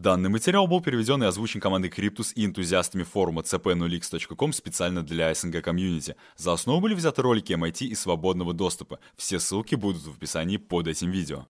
[0.00, 5.62] Данный материал был переведен и озвучен командой Cryptus и энтузиастами форума cp0x.com специально для СНГ
[5.62, 6.16] комьюнити.
[6.36, 8.98] За основу были взяты ролики MIT и свободного доступа.
[9.16, 11.46] Все ссылки будут в описании под этим видео.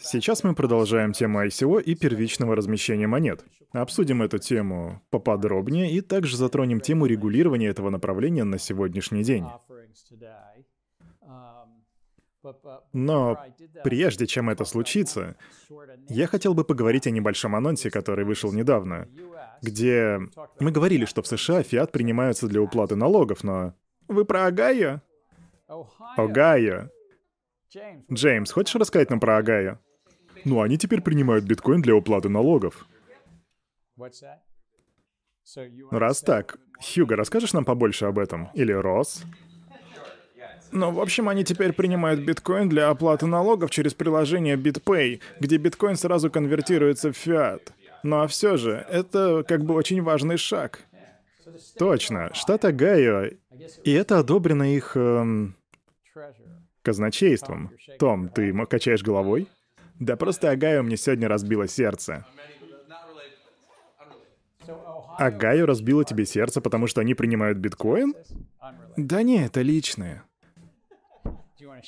[0.00, 3.42] Сейчас мы продолжаем тему ICO и первичного размещения монет.
[3.72, 9.46] Обсудим эту тему поподробнее и также затронем тему регулирования этого направления на сегодняшний день.
[12.92, 13.38] Но
[13.84, 15.36] прежде чем это случится,
[16.08, 19.08] я хотел бы поговорить о небольшом анонсе, который вышел недавно,
[19.62, 20.18] где
[20.58, 23.74] мы говорили, что в США фиат принимаются для уплаты налогов, но...
[24.08, 25.00] Вы про Огайо?
[26.16, 26.90] Огайо.
[28.12, 29.78] Джеймс, хочешь рассказать нам про Огайо?
[30.44, 32.86] Ну, они теперь принимают биткоин для уплаты налогов.
[35.90, 38.50] Раз так, Хьюго, расскажешь нам побольше об этом?
[38.54, 39.24] Или Росс?
[40.72, 45.96] Ну, в общем, они теперь принимают биткоин для оплаты налогов через приложение BitPay, где биткоин
[45.96, 47.72] сразу конвертируется в фиат.
[48.02, 50.80] Ну а все же, это как бы очень важный шаг.
[51.78, 53.30] Точно, штат Огайо,
[53.84, 55.56] и это одобрено их эм,
[56.82, 57.70] казначейством.
[57.98, 59.48] Том, ты качаешь головой?
[60.00, 62.26] Да просто Огайо мне сегодня разбило сердце.
[65.18, 68.14] Огайо разбило тебе сердце, потому что они принимают биткоин?
[68.96, 70.24] Да не, это личное.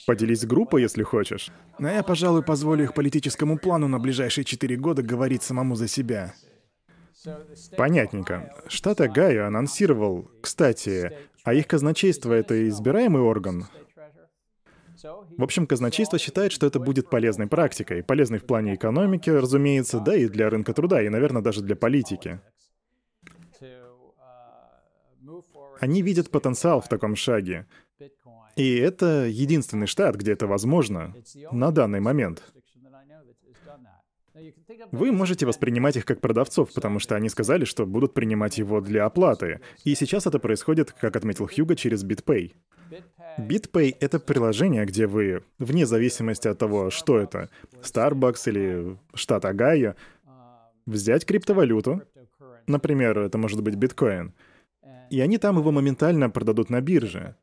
[0.06, 1.50] Поделись группой, если хочешь.
[1.78, 6.34] Но я, пожалуй, позволю их политическому плану на ближайшие четыре года говорить самому за себя.
[7.77, 8.55] Понятненько.
[8.69, 13.67] Штат Огайо анонсировал, кстати, а их казначейство— это избираемый орган?
[15.36, 18.03] В общем, казначейство считает, что это будет полезной практикой.
[18.03, 22.41] Полезной в плане экономики, разумеется, да и для рынка труда, и, наверное, даже для политики.
[25.81, 27.67] Они видят потенциал в таком шаге.
[28.57, 31.15] И это единственный штат, где это возможно
[31.53, 32.43] на данный момент.
[34.93, 39.05] Вы можете воспринимать их как продавцов, потому что они сказали, что будут принимать его для
[39.05, 39.61] оплаты.
[39.85, 42.53] И сейчас это происходит, как отметил Хьюго, через BitPay.
[43.39, 47.48] BitPay— это приложение, где вы, вне зависимости от того, что это,
[47.83, 49.95] Starbucks или штат Огайо,
[50.87, 52.03] взять криптовалюту,
[52.67, 54.35] например, это может быть биткоин,
[55.11, 57.37] и они там его моментально продадут на бирже.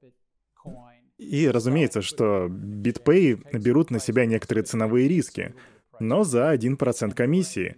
[1.22, 5.54] И разумеется, что BitPay берут на себя некоторые ценовые риски,
[6.00, 7.76] но за 1% комиссии.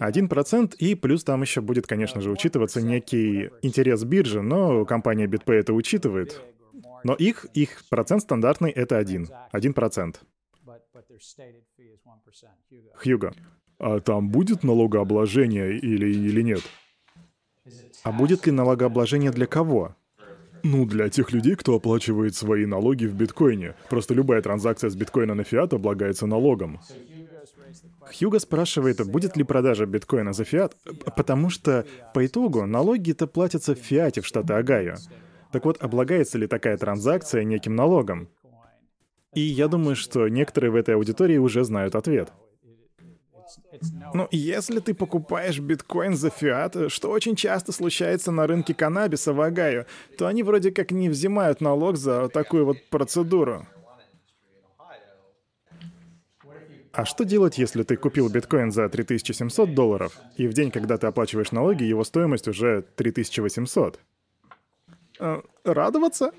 [0.00, 5.56] 1% и плюс там еще будет, конечно же, учитываться некий интерес биржи, но компания BitPay
[5.56, 6.40] это учитывает.
[7.04, 9.28] Но их, их процент стандартный— это 1.
[9.52, 10.16] 1%.
[12.94, 13.34] Хьюго,
[13.78, 16.62] а там будет налогообложение или, или нет?
[18.04, 19.96] А будет ли налогообложение для кого?
[20.64, 23.74] Ну, для тех людей, кто оплачивает свои налоги в биткоине.
[23.90, 26.80] Просто любая транзакция с биткоина на фиат облагается налогом.
[28.10, 30.74] Хьюго спрашивает, будет ли продажа биткоина за фиат,
[31.16, 34.94] потому что по итогу налоги-то платятся в фиате в штате Огайо.
[35.52, 38.30] Так вот, облагается ли такая транзакция неким налогом?
[39.34, 42.32] И я думаю, что некоторые в этой аудитории уже знают ответ.
[44.12, 49.40] Ну, если ты покупаешь биткоин за фиат, что очень часто случается на рынке каннабиса в
[49.40, 49.86] Огайо,
[50.18, 53.66] то они вроде как не взимают налог за такую вот процедуру.
[56.92, 61.08] А что делать, если ты купил биткоин за 3700 долларов, и в день, когда ты
[61.08, 63.98] оплачиваешь налоги, его стоимость уже 3800?
[65.18, 66.30] Э, радоваться?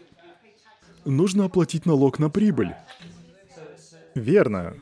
[1.04, 2.74] Нужно оплатить налог на прибыль.
[4.16, 4.78] Верно.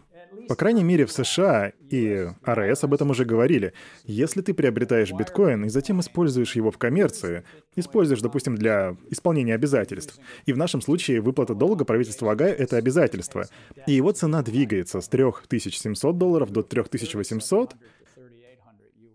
[0.48, 3.74] По крайней мере, в США и РС об этом уже говорили.
[4.04, 7.44] Если ты приобретаешь биткоин и затем используешь его в коммерции,
[7.76, 13.48] используешь, допустим, для исполнения обязательств, и в нашем случае выплата долга правительства Агая— это обязательство,
[13.88, 17.76] и его цена двигается с 3700 долларов до 3800,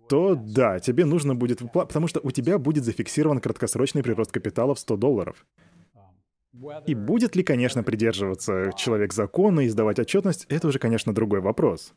[0.08, 1.60] то да, тебе нужно будет...
[1.72, 5.46] Потому что у тебя будет зафиксирован краткосрочный прирост капитала в 100 долларов.
[6.86, 11.92] И будет ли, конечно, придерживаться человек закона и сдавать отчетность, это уже, конечно, другой вопрос.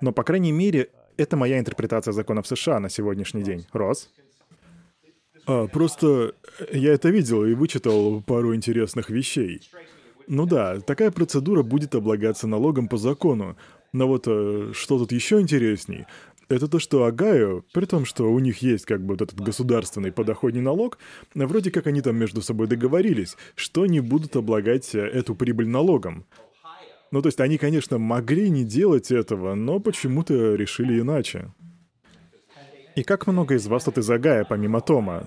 [0.00, 3.66] Но, по крайней мере, это моя интерпретация законов США на сегодняшний день.
[3.72, 4.10] Рос?
[5.46, 6.34] А, просто
[6.72, 9.60] я это видел и вычитал пару интересных вещей.
[10.26, 13.56] Ну да, такая процедура будет облагаться налогом по закону.
[13.92, 16.06] Но вот э, что тут еще интересней?
[16.50, 20.10] Это то, что Агаю, при том, что у них есть как бы вот этот государственный
[20.10, 20.98] подоходный налог,
[21.34, 26.26] вроде как они там между собой договорились, что не будут облагать эту прибыль налогом.
[27.12, 31.52] Ну, то есть они, конечно, могли не делать этого, но почему-то решили иначе.
[32.96, 35.24] И как много из вас тут из Агая, помимо Тома?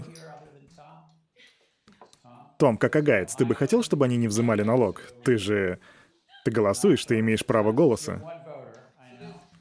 [2.59, 5.01] Том, как агаец, ты бы хотел, чтобы они не взимали налог?
[5.23, 5.79] Ты же
[6.43, 8.42] Ты голосуешь, ты имеешь право голоса.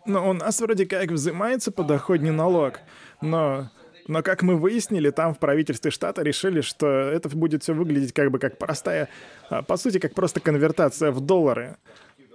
[0.04, 2.80] Но у нас вроде как взимается подоходный налог.
[3.20, 3.70] Но,
[4.08, 8.30] но как мы выяснили, там в правительстве штата решили, что это будет все выглядеть как
[8.30, 9.08] бы как простая,
[9.48, 11.76] а, по сути, как просто конвертация в доллары.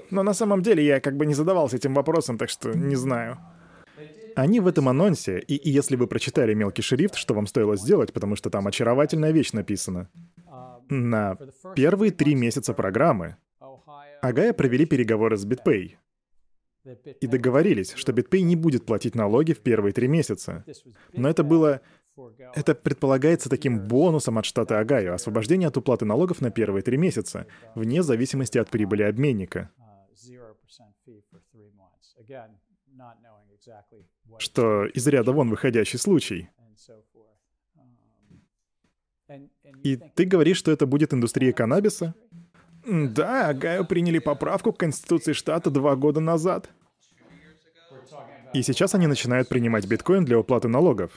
[0.10, 3.38] Но на самом деле я как бы не задавался этим вопросом, так что не знаю.
[4.36, 8.14] Они в этом анонсе, и, и если вы прочитали мелкий шрифт, что вам стоило сделать,
[8.14, 10.10] потому что там очаровательная вещь написана.
[10.90, 11.38] На
[11.76, 13.36] первые три месяца программы
[14.22, 15.96] Огайо провели переговоры с BitPay
[17.22, 20.64] и договорились, что BitPay не будет платить налоги в первые три месяца.
[21.14, 21.82] Но это было...
[22.56, 27.46] Это предполагается таким бонусом от штата Огайо, освобождение от уплаты налогов на первые три месяца,
[27.76, 29.70] вне зависимости от прибыли обменника.
[34.40, 36.50] Что из ряда вон выходящий случай.
[39.84, 42.16] И ты говоришь, что это будет индустрия каннабиса?
[42.86, 46.70] Да, Огайо приняли поправку к Конституции штата два года назад.
[48.54, 51.12] И сейчас они начинают принимать биткоин для уплаты налогов.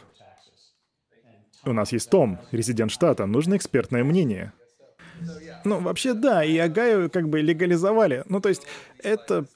[1.64, 4.52] У нас есть Том, резидент штата, нужно экспертное мнение.
[5.64, 8.24] Ну, вообще, да, и Огайо как бы легализовали.
[8.28, 8.62] Ну, то есть,
[9.02, 9.46] это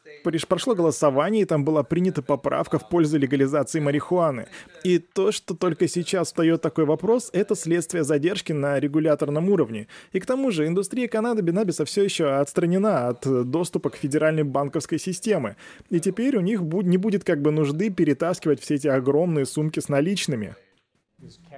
[0.48, 4.46] прошло голосование, и там была принята поправка в пользу легализации марихуаны.
[4.84, 9.86] И то, что только сейчас встает такой вопрос, это следствие задержки на регуляторном уровне.
[10.12, 15.56] И к тому же, индустрия каннабиса все еще отстранена от доступа к федеральной банковской системе.
[15.90, 19.88] И теперь у них не будет как бы нужды перетаскивать все эти огромные сумки с
[19.88, 20.54] наличными.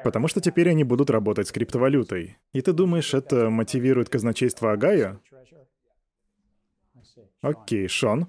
[0.04, 2.36] Потому что теперь они будут работать с криптовалютой.
[2.52, 5.20] И ты думаешь, это мотивирует казначейство Агая?
[7.40, 8.26] Окей, Шон.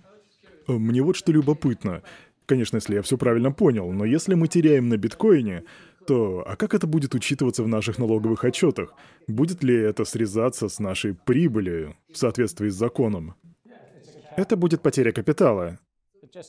[0.67, 2.03] Мне вот что любопытно.
[2.45, 5.63] Конечно, если я все правильно понял, но если мы теряем на биткоине,
[6.07, 8.93] то а как это будет учитываться в наших налоговых отчетах?
[9.27, 13.35] Будет ли это срезаться с нашей прибыли в соответствии с законом?
[14.37, 15.79] Это будет потеря капитала.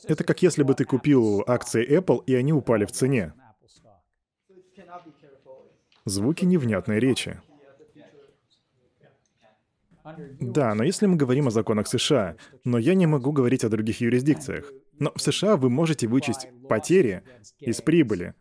[0.07, 3.33] Это как если бы ты купил акции Apple, и они упали в цене.
[6.05, 7.41] Звуки невнятной речи.
[10.39, 14.01] Да, но если мы говорим о законах США, но я не могу говорить о других
[14.01, 14.71] юрисдикциях.
[14.97, 17.23] Но в США вы можете вычесть потери
[17.59, 18.33] из прибыли.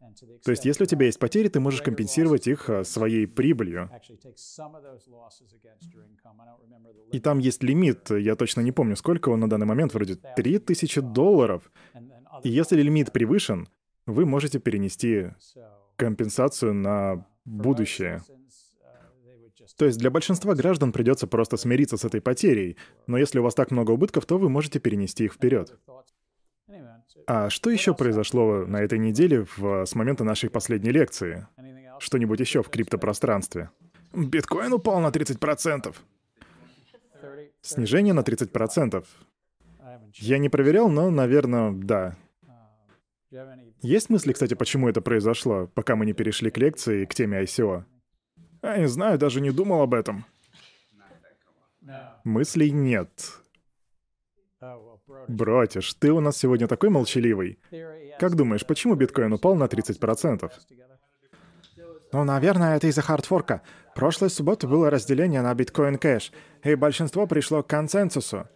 [0.45, 3.89] То есть, если у тебя есть потери, ты можешь компенсировать их а, своей прибылью.
[7.13, 11.01] И там есть лимит, я точно не помню, сколько он на данный момент, вроде 3000
[11.01, 11.71] долларов.
[12.43, 13.69] И если лимит превышен,
[14.07, 15.31] вы можете перенести
[15.99, 18.23] компенсацию на будущее.
[19.77, 23.55] То есть для большинства граждан придется просто смириться с этой потерей, но если у вас
[23.55, 25.79] так много убытков, то вы можете перенести их вперед.
[27.27, 31.47] А что еще произошло на этой неделе в, с момента нашей последней лекции?
[31.99, 33.71] Что-нибудь еще в криптопространстве?
[34.15, 35.95] Биткоин упал на 30%.
[37.61, 39.05] Снижение на 30%.
[40.15, 42.17] Я не проверял, но, наверное, да.
[43.83, 47.43] Есть мысли, кстати, почему это произошло, пока мы не перешли к лекции и к теме
[47.43, 47.85] ICO?
[48.63, 50.25] Я не знаю, даже не думал об этом.
[52.25, 53.11] Мыслей нет.
[55.29, 57.59] Братиш, ты у нас сегодня такой молчаливый.
[58.19, 60.51] Как думаешь, почему биткоин упал на 30%?
[62.13, 63.63] Ну, наверное, это из-за хардфорка.
[63.95, 66.33] Прошлой субботы было разделение на биткоин кэш,
[66.65, 68.49] и большинство пришло к консенсусу.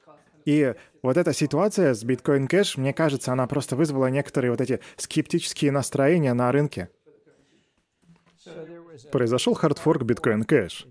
[0.44, 4.80] И вот эта ситуация с биткоин кэш, мне кажется, она просто вызвала некоторые вот эти
[4.97, 6.90] скептические настроения на рынке.
[9.11, 10.87] Произошел хардфорк Bitcoin Cash.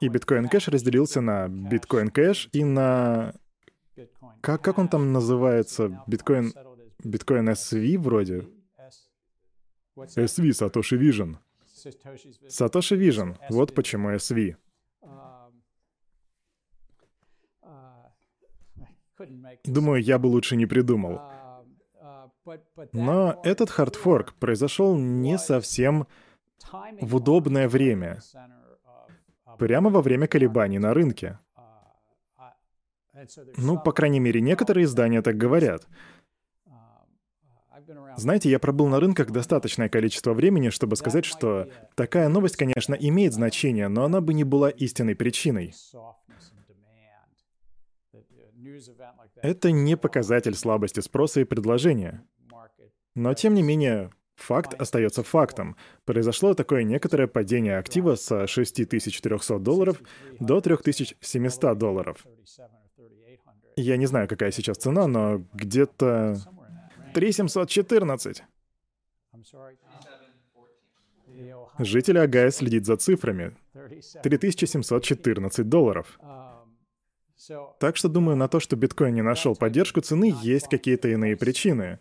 [0.00, 3.34] И Bitcoin Cash разделился на Bitcoin Cash и на...
[4.40, 6.04] Как, как он там называется?
[6.06, 6.52] Bitcoin...
[7.02, 8.46] Bitcoin SV вроде?
[9.96, 11.36] SV, Satoshi Vision.
[12.48, 13.36] Satoshi Vision.
[13.50, 14.56] Вот почему SV.
[19.64, 21.20] Думаю, я бы лучше не придумал.
[22.92, 26.06] Но этот хардфорк произошел не совсем
[27.00, 28.20] в удобное время,
[29.58, 31.38] прямо во время колебаний на рынке.
[33.56, 35.86] Ну, по крайней мере, некоторые издания так говорят.
[38.16, 43.32] Знаете, я пробыл на рынках достаточное количество времени, чтобы сказать, что такая новость, конечно, имеет
[43.34, 45.74] значение, но она бы не была истинной причиной.
[49.36, 52.26] Это не показатель слабости спроса и предложения.
[53.14, 55.76] Но, тем не менее, Факт остается фактом.
[56.04, 60.00] Произошло такое некоторое падение актива с 6300 долларов
[60.40, 62.26] до 3700 долларов.
[63.76, 66.36] Я не знаю, какая сейчас цена, но где-то
[67.14, 68.42] 3714.
[71.78, 73.56] Житель Агая следит за цифрами.
[74.22, 76.18] 3714 долларов.
[77.80, 81.98] Так что думаю, на то, что биткоин не нашел поддержку цены, есть какие-то иные причины.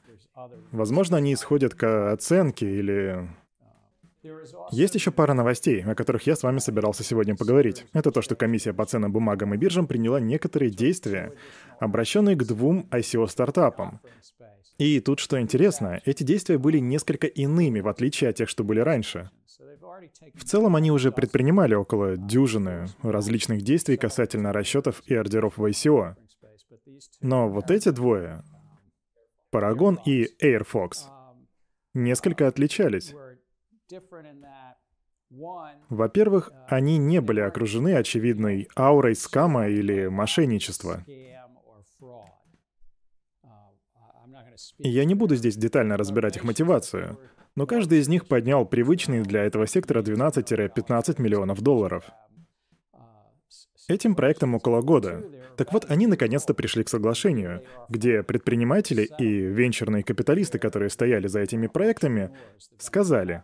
[0.71, 3.29] Возможно, они исходят к оценке или...
[4.71, 7.85] Есть еще пара новостей, о которых я с вами собирался сегодня поговорить.
[7.91, 11.33] Это то, что комиссия по ценным бумагам и биржам приняла некоторые действия,
[11.79, 13.99] обращенные к двум ICO-стартапам.
[14.77, 18.79] И тут что интересно, эти действия были несколько иными, в отличие от тех, что были
[18.79, 19.29] раньше.
[20.33, 26.15] В целом они уже предпринимали около дюжины различных действий касательно расчетов и ордеров в ICO.
[27.21, 28.43] Но вот эти двое,
[29.53, 30.93] Paragon и Airfox,
[31.93, 33.13] несколько отличались.
[35.89, 41.03] Во-первых, они не были окружены очевидной аурой скама или мошенничества.
[44.77, 47.19] Я не буду здесь детально разбирать их мотивацию,
[47.55, 52.05] но каждый из них поднял привычный для этого сектора 12-15 миллионов долларов.
[53.87, 55.23] Этим проектом около года.
[55.57, 61.41] Так вот, они наконец-то пришли к соглашению, где предприниматели и венчурные капиталисты, которые стояли за
[61.41, 62.31] этими проектами,
[62.77, 63.43] сказали,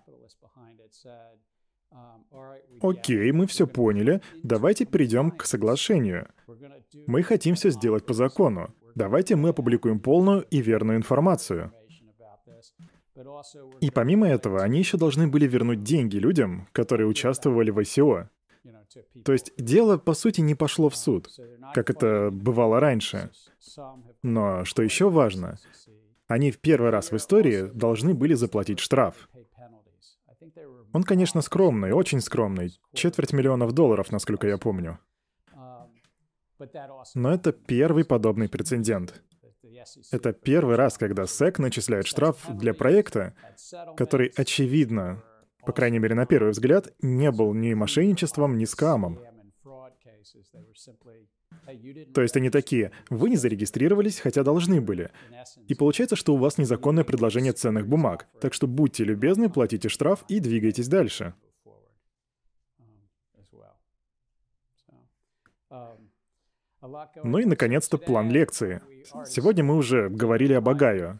[2.81, 6.29] «Окей, мы все поняли, давайте перейдем к соглашению.
[7.07, 8.73] Мы хотим все сделать по закону.
[8.96, 11.72] Давайте мы опубликуем полную и верную информацию.
[13.81, 18.27] И помимо этого, они еще должны были вернуть деньги людям, которые участвовали в ICO.
[19.24, 21.29] То есть дело, по сути, не пошло в суд,
[21.74, 23.31] как это бывало раньше.
[24.24, 25.60] Но, что еще важно,
[26.27, 29.29] они в первый раз в истории должны были заплатить штраф.
[30.91, 32.72] Он, конечно, скромный, очень скромный.
[32.93, 35.00] Четверть миллионов долларов, насколько я помню.
[37.15, 39.21] Но это первый подобный прецедент.
[40.11, 43.33] Это первый раз, когда SEC начисляет штраф для проекта,
[43.95, 45.23] который, очевидно,
[45.65, 49.19] по крайней мере на первый взгляд, не был ни мошенничеством, ни скамом.
[52.13, 55.11] То есть они такие, вы не зарегистрировались, хотя должны были.
[55.67, 58.27] И получается, что у вас незаконное предложение ценных бумаг.
[58.41, 61.33] Так что будьте любезны, платите штраф и двигайтесь дальше.
[67.24, 68.81] Ну и, наконец-то, план лекции.
[69.25, 71.19] Сегодня мы уже говорили об Агаю.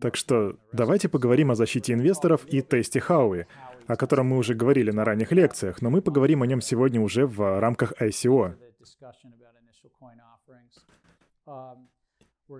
[0.00, 3.46] Так что давайте поговорим о защите инвесторов и тесте Хауи,
[3.86, 7.26] о котором мы уже говорили на ранних лекциях, но мы поговорим о нем сегодня уже
[7.26, 8.54] в рамках ICO.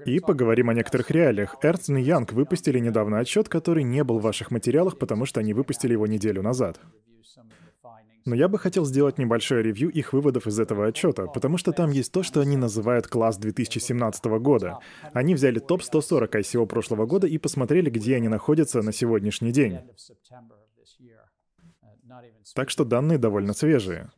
[0.07, 1.57] И поговорим о некоторых реалиях.
[1.63, 5.53] Эрнст и Янг выпустили недавно отчет, который не был в ваших материалах, потому что они
[5.53, 6.81] выпустили его неделю назад.
[8.25, 11.91] Но я бы хотел сделать небольшое ревью их выводов из этого отчета, потому что там
[11.91, 14.79] есть то, что они называют класс 2017 года.
[15.13, 19.81] Они взяли топ-140 ICO прошлого года и посмотрели, где они находятся на сегодняшний день.
[22.55, 24.11] Так что данные довольно свежие.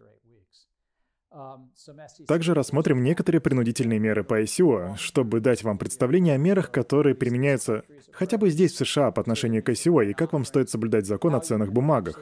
[2.26, 7.84] Также рассмотрим некоторые принудительные меры по ICO, чтобы дать вам представление о мерах, которые применяются
[8.12, 11.34] хотя бы здесь, в США, по отношению к ICO, и как вам стоит соблюдать закон
[11.34, 12.18] о ценных бумагах.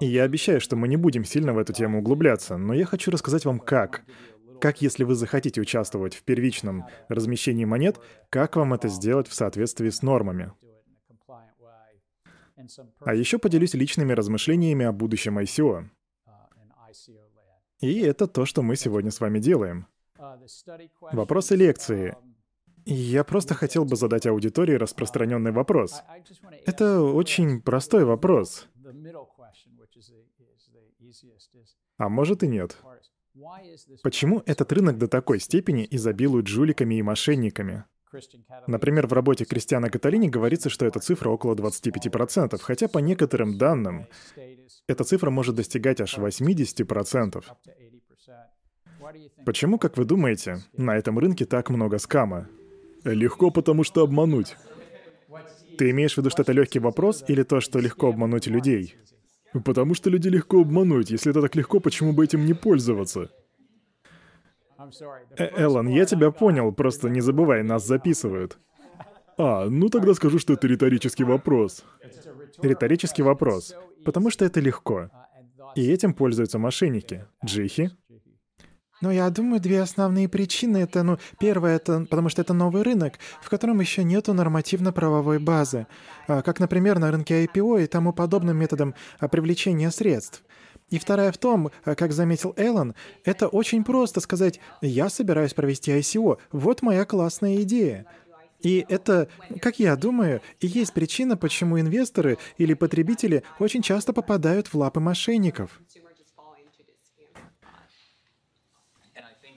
[0.00, 3.10] И я обещаю, что мы не будем сильно в эту тему углубляться, но я хочу
[3.10, 4.04] рассказать вам как.
[4.60, 9.88] Как, если вы захотите участвовать в первичном размещении монет, как вам это сделать в соответствии
[9.88, 10.52] с нормами.
[13.00, 15.88] А еще поделюсь личными размышлениями о будущем ICO.
[17.80, 19.86] И это то, что мы сегодня с вами делаем.
[21.12, 22.16] Вопросы лекции.
[22.84, 26.02] Я просто хотел бы задать аудитории распространенный вопрос.
[26.64, 28.66] Это очень простой вопрос.
[31.98, 32.78] А может и нет.
[34.02, 37.84] Почему этот рынок до такой степени изобилует жуликами и мошенниками?
[38.66, 44.06] Например, в работе Кристиана Каталини говорится, что эта цифра около 25%, хотя по некоторым данным
[44.86, 47.44] эта цифра может достигать аж 80%.
[49.44, 52.48] Почему, как вы думаете, на этом рынке так много скама?
[53.04, 54.56] Легко, потому что обмануть.
[55.78, 58.96] Ты имеешь в виду, что это легкий вопрос или то, что легко обмануть людей?
[59.64, 61.10] Потому что люди легко обмануть.
[61.10, 63.30] Если это так легко, почему бы этим не пользоваться?
[65.36, 68.58] Э Эллен, я тебя понял, просто не забывай, нас записывают.
[69.36, 71.84] А, ну тогда скажу, что это риторический вопрос.
[72.62, 73.74] Риторический вопрос.
[74.04, 75.10] Потому что это легко.
[75.74, 77.26] И этим пользуются мошенники.
[77.44, 77.90] Джихи,
[79.00, 83.14] но я думаю, две основные причины это, ну, первое, это потому что это новый рынок,
[83.40, 85.86] в котором еще нету нормативно-правовой базы,
[86.26, 90.42] а, как, например, на рынке IPO и тому подобным методом а, привлечения средств.
[90.90, 95.92] И вторая в том, а, как заметил Эллен, это очень просто сказать «я собираюсь провести
[95.92, 98.06] ICO, вот моя классная идея».
[98.60, 99.28] И это,
[99.62, 104.98] как я думаю, и есть причина, почему инвесторы или потребители очень часто попадают в лапы
[104.98, 105.80] мошенников.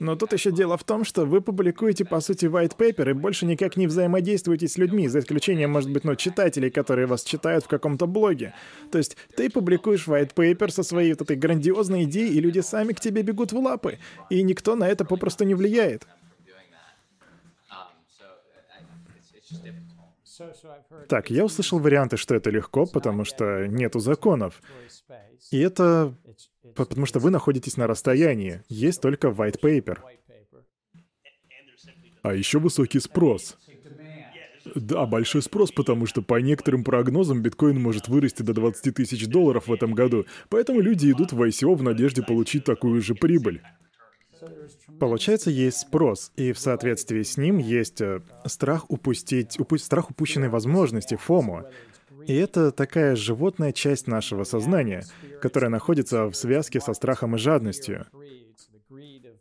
[0.02, 3.46] Но тут еще дело в том, что вы публикуете, по сути, white paper и больше
[3.46, 7.68] никак не взаимодействуете с людьми, за исключением, может быть, ну, читателей, которые вас читают в
[7.68, 8.52] каком-то блоге.
[8.90, 12.94] То есть ты публикуешь white paper со своей вот этой грандиозной идеей, и люди сами
[12.94, 16.04] к тебе бегут в лапы, и никто на это попросту не влияет.
[21.08, 24.60] Так, я услышал варианты, что это легко, потому что нету законов.
[25.52, 26.12] И это
[26.74, 28.62] потому что вы находитесь на расстоянии.
[28.68, 29.98] Есть только white paper.
[32.22, 33.56] А еще высокий спрос.
[34.76, 39.66] Да, большой спрос, потому что по некоторым прогнозам биткоин может вырасти до 20 тысяч долларов
[39.66, 40.24] в этом году.
[40.48, 43.60] Поэтому люди идут в ICO в надежде получить такую же прибыль.
[44.98, 50.48] Получается, есть спрос, и в соответствии с ним есть э, страх упустить, упу- страх упущенной
[50.48, 51.66] возможности, фомо.
[52.26, 55.04] И это такая животная часть нашего сознания,
[55.40, 58.06] которая находится в связке со страхом и жадностью.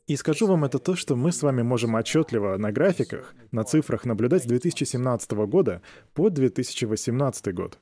[0.07, 4.05] И скажу вам это то, что мы с вами можем отчетливо на графиках, на цифрах
[4.05, 5.81] наблюдать с 2017 года
[6.13, 7.79] по 2018 год.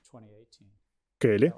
[1.20, 1.54] Келли?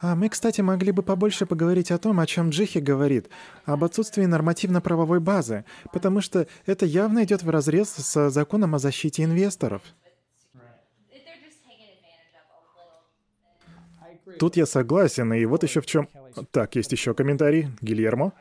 [0.00, 3.28] А мы, кстати, могли бы побольше поговорить о том, о чем Джихи говорит,
[3.64, 9.22] об отсутствии нормативно-правовой базы, потому что это явно идет в разрез с законом о защите
[9.22, 9.82] инвесторов.
[14.38, 16.08] Тут я согласен, и вот еще в чем...
[16.50, 17.68] Так, есть еще комментарий.
[17.80, 18.32] Гильермо?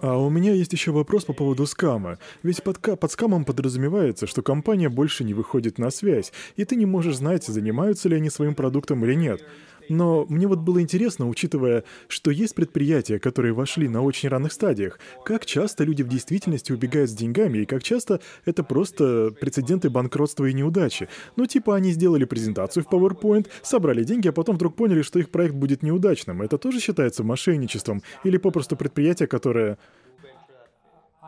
[0.00, 2.18] А у меня есть еще вопрос по поводу скама.
[2.42, 6.86] Ведь под, под скамом подразумевается, что компания больше не выходит на связь, и ты не
[6.86, 9.44] можешь знать, занимаются ли они своим продуктом или нет.
[9.88, 14.98] Но мне вот было интересно, учитывая, что есть предприятия, которые вошли на очень ранних стадиях,
[15.24, 20.46] как часто люди в действительности убегают с деньгами, и как часто это просто прецеденты банкротства
[20.46, 21.08] и неудачи.
[21.36, 25.30] Ну, типа они сделали презентацию в PowerPoint, собрали деньги, а потом вдруг поняли, что их
[25.30, 26.42] проект будет неудачным.
[26.42, 28.02] Это тоже считается мошенничеством?
[28.24, 29.78] Или попросту предприятие, которое...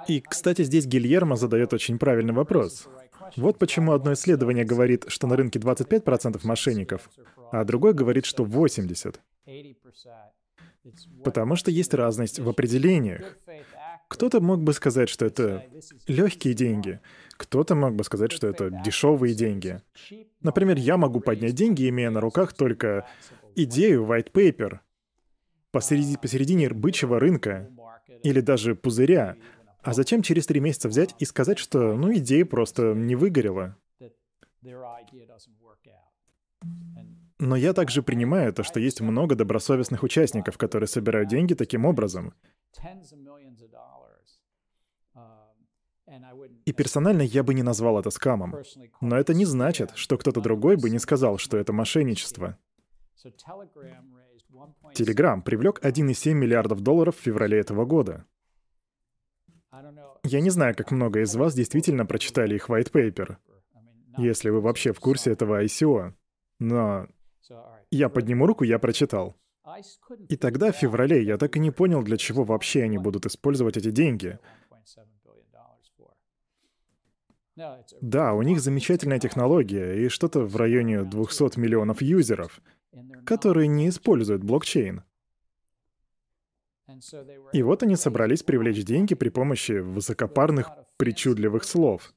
[0.08, 2.88] И, кстати, здесь Гильермо задает очень правильный вопрос.
[3.36, 7.10] Вот почему одно исследование говорит, что на рынке 25% мошенников,
[7.54, 9.16] а другое говорит, что 80%.
[11.22, 13.38] Потому что есть разность в определениях.
[14.08, 15.64] Кто-то мог бы сказать, что это
[16.08, 17.00] легкие деньги,
[17.36, 19.80] кто-то мог бы сказать, что это дешевые деньги.
[20.40, 23.06] Например, я могу поднять деньги, имея на руках только
[23.54, 24.80] идею white paper
[25.70, 27.70] посередине, посередине бычьего рынка
[28.24, 29.36] или даже пузыря,
[29.82, 33.76] а зачем через три месяца взять и сказать, что, ну, идея просто не выгорела?
[37.44, 42.32] Но я также принимаю то, что есть много добросовестных участников, которые собирают деньги таким образом.
[46.64, 48.54] И персонально я бы не назвал это скамом.
[49.02, 52.56] Но это не значит, что кто-то другой бы не сказал, что это мошенничество.
[54.94, 58.24] Telegram привлек 1,7 миллиардов долларов в феврале этого года.
[60.22, 63.36] Я не знаю, как много из вас действительно прочитали их white paper,
[64.16, 66.14] если вы вообще в курсе этого ICO.
[66.60, 67.08] Но
[67.90, 69.36] я подниму руку, я прочитал.
[70.28, 73.76] И тогда, в феврале, я так и не понял, для чего вообще они будут использовать
[73.76, 74.38] эти деньги.
[78.00, 82.60] Да, у них замечательная технология и что-то в районе 200 миллионов юзеров,
[83.24, 85.02] которые не используют блокчейн.
[87.52, 92.12] И вот они собрались привлечь деньги при помощи высокопарных, причудливых слов.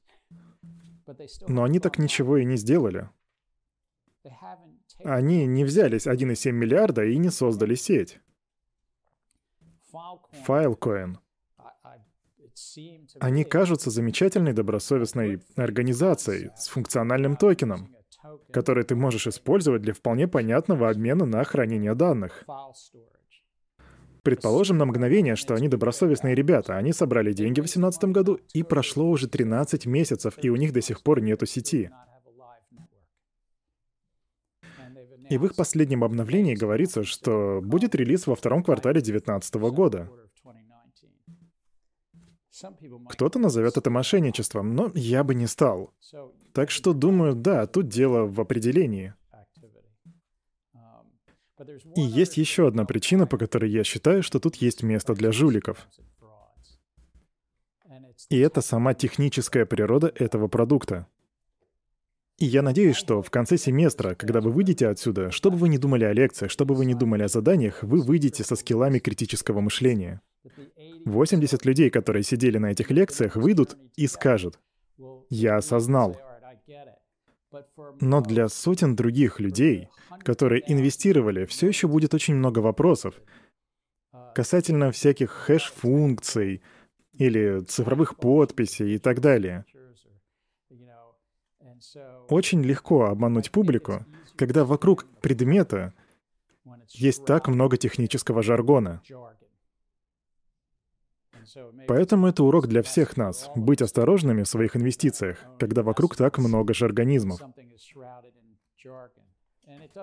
[1.46, 3.08] Но они так ничего и не сделали.
[5.04, 8.20] Они не взялись 1,7 миллиарда и не создали сеть.
[10.46, 11.16] Filecoin.
[13.20, 17.94] Они кажутся замечательной добросовестной организацией с функциональным токеном,
[18.52, 22.44] который ты можешь использовать для вполне понятного обмена на хранение данных.
[24.22, 26.76] Предположим на мгновение, что они добросовестные ребята.
[26.76, 30.82] Они собрали деньги в 2018 году, и прошло уже 13 месяцев, и у них до
[30.82, 31.90] сих пор нету сети.
[35.30, 40.10] И в их последнем обновлении говорится, что будет релиз во втором квартале 2019 года.
[43.10, 45.94] Кто-то назовет это мошенничеством, но я бы не стал.
[46.52, 49.14] Так что думаю, да, тут дело в определении.
[51.96, 55.88] И есть еще одна причина, по которой я считаю, что тут есть место для жуликов.
[58.28, 61.06] И это сама техническая природа этого продукта.
[62.38, 65.76] И я надеюсь, что в конце семестра, когда вы выйдете отсюда, что бы вы ни
[65.76, 69.60] думали о лекциях, что бы вы ни думали о заданиях, вы выйдете со скиллами критического
[69.60, 70.20] мышления.
[71.04, 74.60] 80 людей, которые сидели на этих лекциях, выйдут и скажут,
[75.30, 76.16] «Я осознал».
[78.00, 79.88] Но для сотен других людей
[80.24, 83.14] которые инвестировали, все еще будет очень много вопросов
[84.34, 86.62] касательно всяких хэш-функций
[87.12, 89.64] или цифровых подписей и так далее.
[92.28, 94.04] Очень легко обмануть публику,
[94.36, 95.94] когда вокруг предмета
[96.88, 99.02] есть так много технического жаргона.
[101.86, 106.74] Поэтому это урок для всех нас— быть осторожными в своих инвестициях, когда вокруг так много
[106.74, 107.40] жаргонизмов.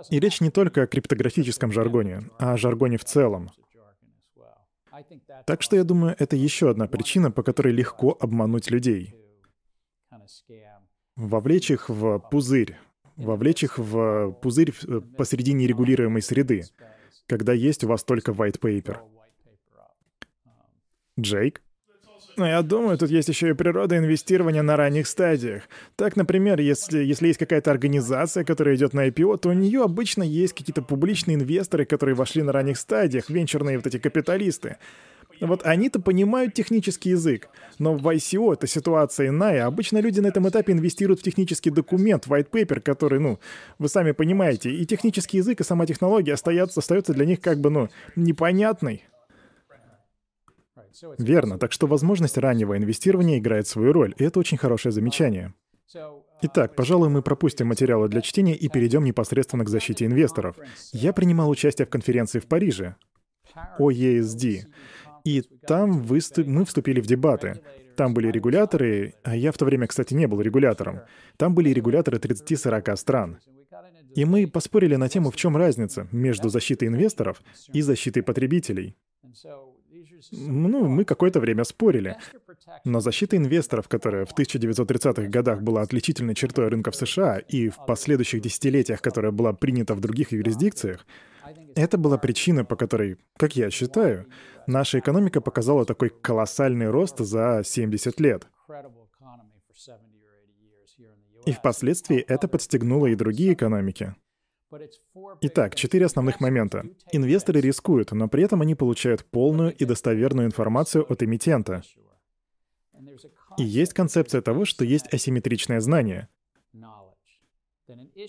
[0.10, 3.52] И речь не только о криптографическом жаргоне, а о жаргоне в целом.
[5.46, 9.16] Так что я думаю, это еще одна причина, по которой легко обмануть людей.
[11.16, 12.78] Вовлечь их в пузырь,
[13.16, 16.64] вовлечь их в пузырь э, посреди нерегулируемой среды,
[17.28, 18.98] когда есть у вас только white paper.
[21.18, 21.62] Джейк?
[22.38, 25.64] Но я думаю, тут есть еще и природа инвестирования на ранних стадиях.
[25.96, 30.24] Так, например, если, если есть какая-то организация, которая идет на IPO, то у нее обычно
[30.24, 34.78] есть какие-то публичные инвесторы, которые вошли на ранних стадиях, венчурные вот эти капиталисты.
[35.42, 39.66] Вот они-то понимают технический язык, но в ICO эта ситуация иная.
[39.66, 43.40] Обычно люди на этом этапе инвестируют в технический документ, white paper, который, ну,
[43.80, 47.70] вы сами понимаете, и технический язык, и сама технология остается, остается для них как бы,
[47.70, 49.04] ну, непонятной.
[51.18, 55.54] Верно, так что возможность раннего инвестирования играет свою роль, и это очень хорошее замечание.
[56.42, 60.58] Итак, пожалуй, мы пропустим материалы для чтения и перейдем непосредственно к защите инвесторов.
[60.92, 62.96] Я принимал участие в конференции в Париже,
[63.80, 64.64] OESD,
[65.26, 66.48] и там выступ...
[66.48, 67.60] мы вступили в дебаты.
[67.98, 71.02] Там были регуляторы, а я в то время, кстати, не был регулятором.
[71.38, 73.40] Там были регуляторы 30-40 стран.
[74.16, 77.42] И мы поспорили на тему, в чем разница между защитой инвесторов
[77.74, 78.96] и защитой потребителей.
[80.32, 82.16] Ну, мы какое-то время спорили.
[82.84, 88.42] Но защита инвесторов, которая в 1930-х годах была отличительной чертой рынков США и в последующих
[88.42, 91.06] десятилетиях, которая была принята в других юрисдикциях,
[91.76, 94.26] это была причина, по которой, как я считаю,
[94.68, 98.48] наша экономика показала такой колоссальный рост за 70 лет.
[101.46, 104.16] И впоследствии это подстегнуло и другие экономики.
[105.42, 106.86] Итак, четыре основных момента.
[107.12, 111.84] Инвесторы рискуют, но при этом они получают полную и достоверную информацию от эмитента.
[113.58, 116.28] И есть концепция того, что есть асимметричное знание.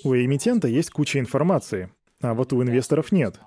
[0.04, 3.40] У эмитента есть куча информации, а вот у инвесторов нет.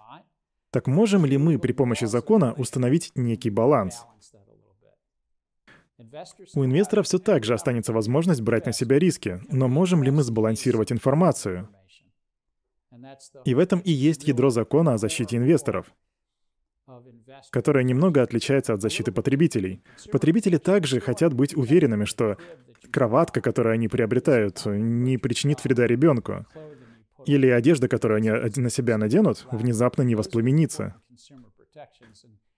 [0.72, 4.06] Так можем ли мы при помощи закона установить некий баланс?
[6.56, 10.24] У инвесторов все так же останется возможность брать на себя риски, но можем ли мы
[10.24, 11.68] сбалансировать информацию?
[13.46, 15.94] И в этом и есть ядро закона о защите инвесторов,
[17.52, 19.82] которое немного отличается от защиты потребителей.
[20.12, 22.38] Потребители также хотят быть уверенными, что
[22.92, 26.46] кроватка, которую они приобретают, не причинит вреда ребенку.
[27.26, 30.96] Или одежда, которую они на себя наденут, внезапно не воспламенится.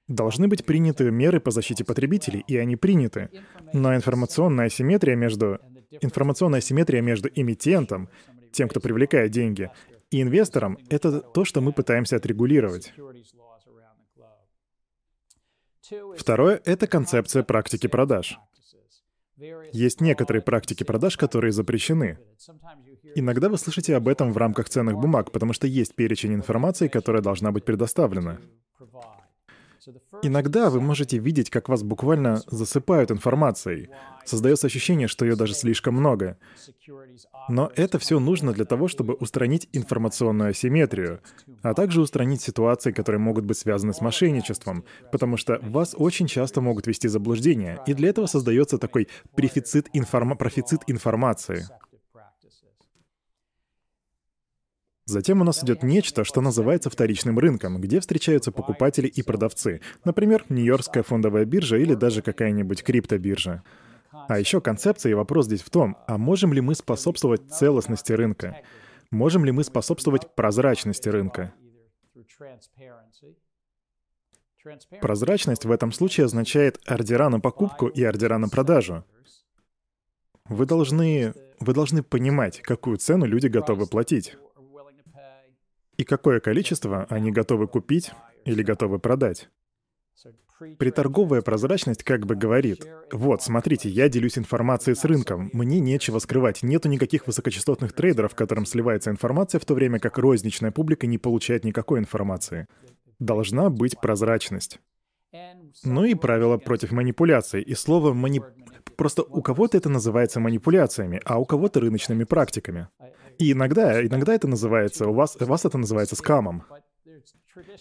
[0.07, 3.29] Должны быть приняты меры по защите потребителей, и они приняты.
[3.73, 5.59] Но информационная асимметрия между
[5.99, 8.09] информационная асимметрия между эмитентом,
[8.51, 9.69] тем, кто привлекает деньги,
[10.09, 12.93] и инвесторам— это то, что мы пытаемся отрегулировать.
[16.17, 18.37] Второе— это концепция практики продаж.
[19.73, 22.19] Есть некоторые практики продаж, которые запрещены.
[23.15, 27.21] Иногда вы слышите об этом в рамках ценных бумаг, потому что есть перечень информации, которая
[27.21, 28.39] должна быть предоставлена.
[30.21, 33.89] Иногда вы можете видеть, как вас буквально засыпают информацией.
[34.25, 36.37] Создается ощущение, что ее даже слишком много.
[37.49, 41.21] Но это все нужно для того, чтобы устранить информационную асимметрию,
[41.63, 46.61] а также устранить ситуации, которые могут быть связаны с мошенничеством, потому что вас очень часто
[46.61, 50.35] могут вести заблуждения, и для этого создается такой профицит, информа...
[50.35, 51.65] профицит информации.
[55.11, 59.81] Затем у нас идет нечто, что называется вторичным рынком, где встречаются покупатели и продавцы.
[60.05, 63.61] Например, Нью-Йоркская фондовая биржа или даже какая-нибудь криптобиржа.
[64.29, 68.61] А еще концепция и вопрос здесь в том, а можем ли мы способствовать целостности рынка?
[69.11, 71.53] Можем ли мы способствовать прозрачности рынка?
[75.01, 79.03] Прозрачность в этом случае означает ордера на покупку и ордера на продажу.
[80.45, 84.37] Вы должны, вы должны понимать, какую цену люди готовы платить
[86.01, 88.11] и какое количество они готовы купить
[88.43, 89.49] или готовы продать.
[90.79, 96.63] Приторговая прозрачность как бы говорит, вот, смотрите, я делюсь информацией с рынком, мне нечего скрывать,
[96.63, 101.65] нету никаких высокочастотных трейдеров, которым сливается информация, в то время как розничная публика не получает
[101.65, 102.67] никакой информации.
[103.19, 104.79] Должна быть прозрачность.
[105.83, 107.61] Ну и правила против манипуляций.
[107.61, 108.41] И слово «мани...»
[108.97, 112.87] Просто у кого-то это называется манипуляциями, а у кого-то рыночными практиками.
[113.41, 116.63] И иногда, иногда это называется, у вас, у вас это называется скамом.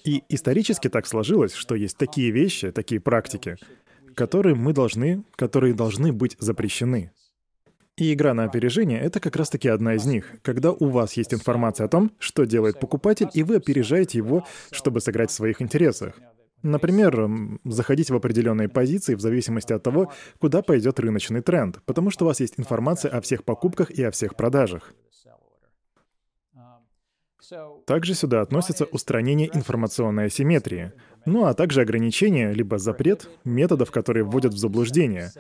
[0.05, 3.59] И исторически так сложилось, что есть такие вещи, такие практики,
[4.14, 7.12] которые мы должны, которые должны быть запрещены.
[7.99, 11.85] И игра на опережение— это как раз-таки одна из них, когда у вас есть информация
[11.85, 16.18] о том, что делает покупатель, и вы опережаете его, чтобы сыграть в своих интересах.
[16.62, 17.29] Например,
[17.64, 22.29] заходить в определенные позиции в зависимости от того, куда пойдет рыночный тренд, потому что у
[22.29, 24.94] вас есть информация о всех покупках и о всех продажах.
[27.86, 30.92] Также сюда относится устранение информационной асимметрии,
[31.26, 35.30] ну а также ограничение, либо запрет методов, которые вводят в заблуждение,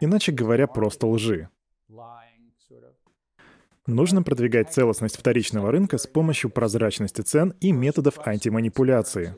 [0.00, 1.48] иначе говоря, просто лжи.
[3.86, 9.34] Нужно продвигать целостность вторичного рынка с помощью прозрачности цен и методов антиманипуляции.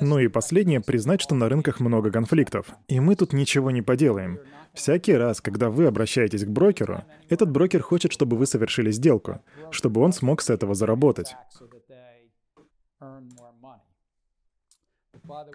[0.00, 2.66] Ну и последнее— признать, что на рынках много конфликтов.
[2.86, 4.38] И мы тут ничего не поделаем.
[4.74, 10.02] Всякий раз, когда вы обращаетесь к брокеру, этот брокер хочет, чтобы вы совершили сделку, чтобы
[10.02, 11.34] он смог с этого заработать.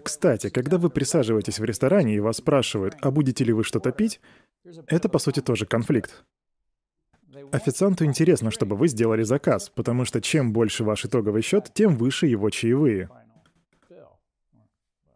[0.02, 4.20] Кстати, когда вы присаживаетесь в ресторане и вас спрашивают, а будете ли вы что-то пить,
[4.86, 6.24] это, по сути, тоже конфликт.
[7.52, 12.26] Официанту интересно, чтобы вы сделали заказ, потому что чем больше ваш итоговый счет, тем выше
[12.26, 13.08] его чаевые.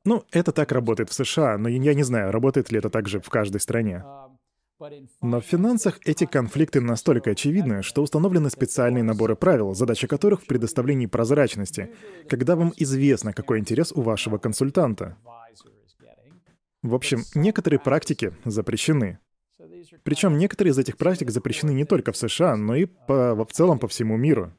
[0.09, 3.29] Ну, это так работает в США, но я не знаю, работает ли это также в
[3.29, 4.03] каждой стране.
[5.21, 10.47] Но в финансах эти конфликты настолько очевидны, что установлены специальные наборы правил, задача которых в
[10.47, 11.95] предоставлении прозрачности,
[12.27, 15.19] когда вам известно, какой интерес у вашего консультанта.
[16.81, 19.19] В общем, некоторые практики запрещены.
[20.05, 23.79] Причем некоторые из этих практик запрещены не только в США, но и по, в целом
[23.79, 24.55] по всему миру.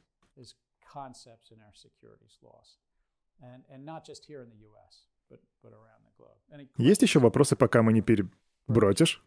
[6.76, 9.22] Есть еще вопросы, пока мы не перебротишь?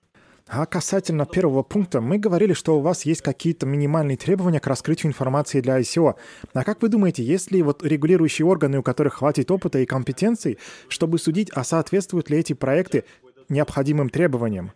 [0.47, 5.09] А касательно первого пункта, мы говорили, что у вас есть какие-то минимальные требования к раскрытию
[5.09, 6.15] информации для ICO.
[6.53, 10.59] А как вы думаете, есть ли вот регулирующие органы, у которых хватит опыта и компетенций,
[10.89, 13.05] чтобы судить, а соответствуют ли эти проекты
[13.47, 14.73] необходимым требованиям?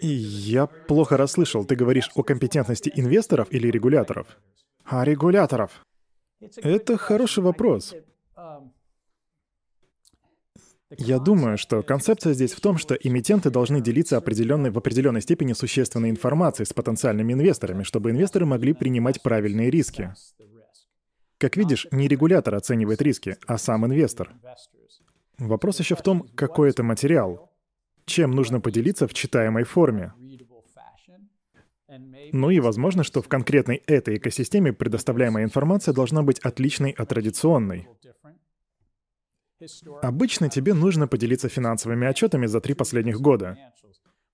[0.00, 1.64] И я плохо расслышал.
[1.64, 4.26] Ты говоришь о компетентности инвесторов или регуляторов?
[4.84, 5.84] А регуляторов?
[6.56, 7.94] Это хороший вопрос.
[10.98, 15.52] Я думаю, что концепция здесь в том, что эмитенты должны делиться определенной, в определенной степени
[15.52, 20.12] существенной информацией с потенциальными инвесторами, чтобы инвесторы могли принимать правильные риски.
[21.38, 24.32] Как видишь, не регулятор оценивает риски, а сам инвестор.
[25.38, 27.50] Вопрос еще в том, какой это материал,
[28.04, 30.12] чем нужно поделиться в читаемой форме.
[32.32, 37.88] Ну и возможно, что в конкретной этой экосистеме предоставляемая информация должна быть отличной от традиционной.
[40.02, 43.56] Обычно тебе нужно поделиться финансовыми отчетами за три последних года.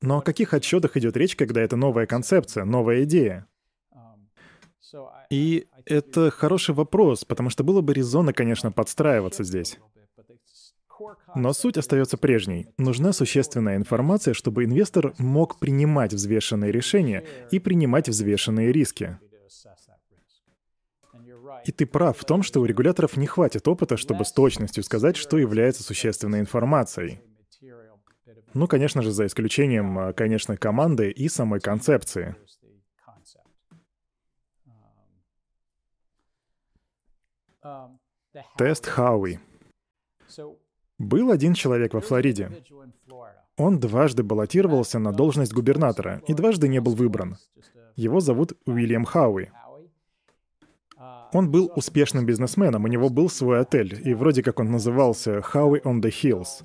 [0.00, 3.46] Но о каких отчетах идет речь, когда это новая концепция, новая идея?
[5.30, 9.78] И это хороший вопрос, потому что было бы резонно, конечно, подстраиваться здесь.
[11.34, 12.68] Но суть остается прежней.
[12.78, 19.18] Нужна существенная информация, чтобы инвестор мог принимать взвешенные решения и принимать взвешенные риски.
[21.66, 25.16] И ты прав в том, что у регуляторов не хватит опыта, чтобы с точностью сказать,
[25.16, 27.18] что является существенной информацией.
[28.54, 32.36] Ну, конечно же, за исключением, а, конечно, команды и самой концепции.
[38.56, 39.40] Тест Хауи.
[40.98, 42.62] Был один человек во Флориде.
[43.56, 47.38] Он дважды баллотировался на должность губернатора и дважды не был выбран.
[47.96, 49.50] Его зовут Уильям Хауи.
[51.32, 55.82] Он был успешным бизнесменом, у него был свой отель, и вроде как он назывался Howie
[55.82, 56.64] on the Hills.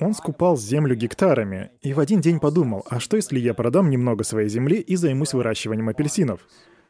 [0.00, 4.24] Он скупал землю гектарами, и в один день подумал, а что если я продам немного
[4.24, 6.40] своей земли и займусь выращиванием апельсинов?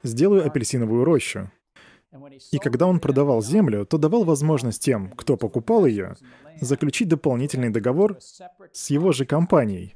[0.02, 1.50] Сделаю апельсиновую рощу.
[2.52, 6.16] И когда он продавал землю, то давал возможность тем, кто покупал ее,
[6.60, 8.18] заключить дополнительный договор
[8.72, 9.94] с его же компанией.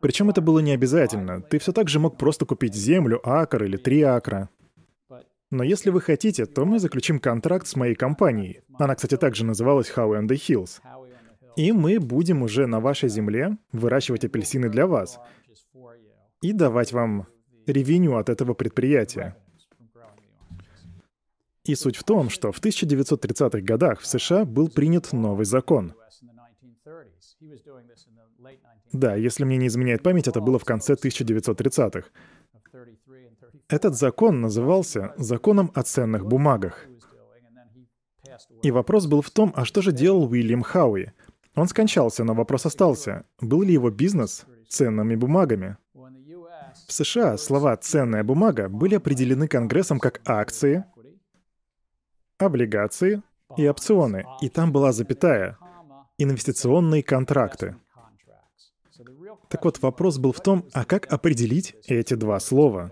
[0.00, 1.42] Причем это было не обязательно.
[1.42, 4.48] Ты все так же мог просто купить землю, акр или три акра.
[5.50, 8.62] Но если вы хотите, то мы заключим контракт с моей компанией.
[8.78, 10.80] Она, кстати, также называлась Howie and the Hills.
[11.56, 15.20] И мы будем уже на вашей земле выращивать апельсины для вас
[16.40, 17.28] и давать вам
[17.66, 19.36] ревеню от этого предприятия.
[21.64, 25.94] И суть в том, что в 1930-х годах в США был принят новый закон.
[28.94, 32.08] Да, если мне не изменяет память, это было в конце 1930-х.
[33.68, 36.86] Этот закон назывался «Законом о ценных бумагах».
[38.62, 41.12] И вопрос был в том, а что же делал Уильям Хауи?
[41.56, 43.24] Он скончался, но вопрос остался.
[43.40, 45.76] Был ли его бизнес ценными бумагами?
[46.86, 50.84] В США слова «ценная бумага» были определены Конгрессом как акции,
[52.38, 53.22] облигации
[53.56, 54.24] и опционы.
[54.40, 55.58] И там была запятая.
[56.16, 57.74] Инвестиционные контракты.
[59.54, 62.90] Так вот, вопрос был в том, а как определить эти два слова?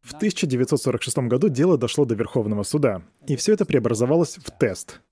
[0.00, 5.02] В 1946 году дело дошло до Верховного суда, и все это преобразовалось в тест.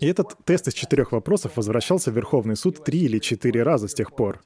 [0.00, 3.94] И этот тест из четырех вопросов возвращался в Верховный суд три или четыре раза с
[3.94, 4.40] тех пор.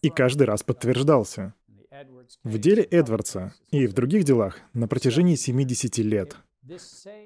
[0.00, 1.52] И каждый раз подтверждался.
[2.42, 6.38] В деле Эдвардса и в других делах на протяжении 70 лет.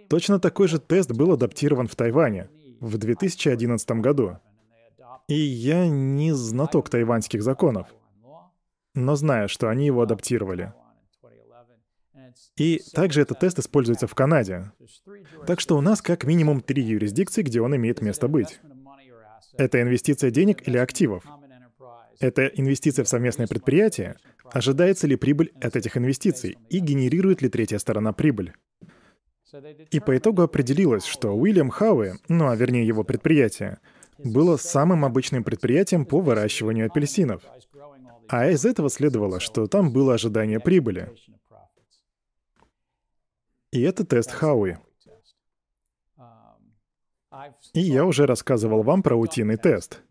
[0.08, 4.40] Точно такой же тест был адаптирован в Тайване в 2011 году.
[5.28, 7.88] И я не знаток тайваньских законов,
[8.94, 10.72] но знаю, что они его адаптировали.
[12.56, 14.72] И также этот тест используется в Канаде.
[15.46, 18.60] Так что у нас как минимум три юрисдикции, где он имеет место быть.
[19.56, 21.24] Это инвестиция денег или активов.
[22.18, 24.16] Это инвестиция в совместное предприятие.
[24.44, 28.52] Ожидается ли прибыль от этих инвестиций и генерирует ли третья сторона прибыль?
[29.90, 33.78] И по итогу определилось, что Уильям Хауэ, ну а вернее его предприятие,
[34.24, 37.42] было самым обычным предприятием по выращиванию апельсинов.
[38.28, 41.12] А из этого следовало, что там было ожидание прибыли.
[43.72, 44.78] И это тест Хауи.
[47.72, 50.02] И я уже рассказывал вам про утиный тест.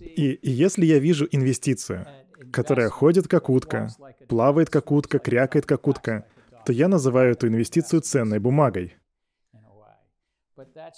[0.00, 2.06] И, и если я вижу инвестицию,
[2.52, 3.88] которая ходит как утка,
[4.28, 6.26] плавает как утка, крякает как утка,
[6.64, 8.97] то я называю эту инвестицию ценной бумагой.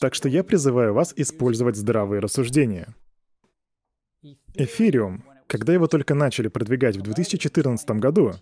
[0.01, 2.95] Так что я призываю вас использовать здравые рассуждения.
[4.55, 8.33] Эфириум, когда его только начали продвигать в 2014 году,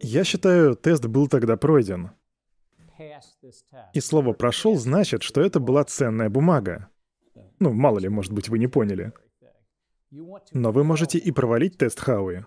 [0.00, 2.10] я считаю, тест был тогда пройден.
[3.92, 6.88] И слово «прошел» значит, что это была ценная бумага.
[7.58, 9.12] Ну, мало ли, может быть, вы не поняли.
[10.52, 12.44] Но вы можете и провалить тест Хауи.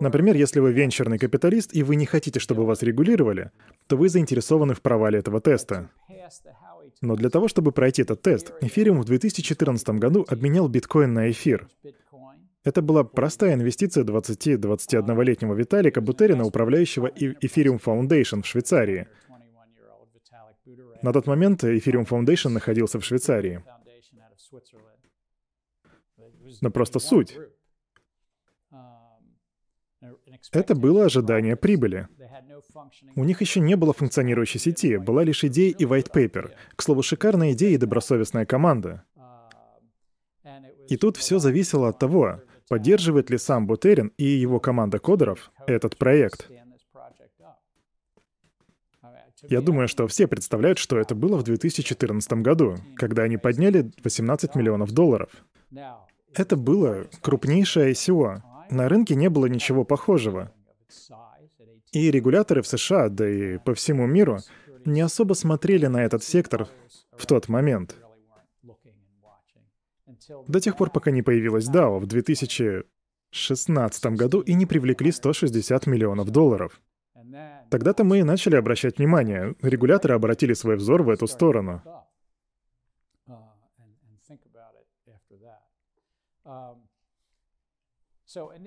[0.00, 3.50] Например, если вы венчурный капиталист, и вы не хотите, чтобы вас регулировали,
[3.86, 5.90] то вы заинтересованы в провале этого теста.
[7.00, 11.68] Но для того, чтобы пройти этот тест, эфириум в 2014 году обменял биткоин на эфир.
[12.64, 19.06] Это была простая инвестиция 20-21-летнего Виталика Бутерина, управляющего Ethereum Foundation в Швейцарии.
[21.02, 23.62] На тот момент Ethereum Foundation находился в Швейцарии.
[26.62, 27.36] Но просто суть.
[30.52, 32.08] Это было ожидание прибыли.
[33.16, 36.52] У них еще не было функционирующей сети, была лишь идея и white paper.
[36.76, 39.04] К слову, шикарная идея и добросовестная команда.
[40.88, 45.98] И тут все зависело от того, Поддерживает ли сам Бутерин и его команда кодеров этот
[45.98, 46.50] проект?
[49.42, 54.54] Я думаю, что все представляют, что это было в 2014 году, когда они подняли 18
[54.54, 55.30] миллионов долларов.
[56.32, 58.40] Это было крупнейшее ICO.
[58.70, 60.52] На рынке не было ничего похожего.
[61.92, 64.38] И регуляторы в США, да и по всему миру,
[64.84, 66.68] не особо смотрели на этот сектор
[67.16, 67.96] в тот момент.
[70.48, 76.30] До тех пор, пока не появилась DAO в 2016 году и не привлекли 160 миллионов
[76.30, 76.80] долларов.
[77.70, 79.54] Тогда-то мы и начали обращать внимание.
[79.62, 81.82] Регуляторы обратили свой взор в эту сторону.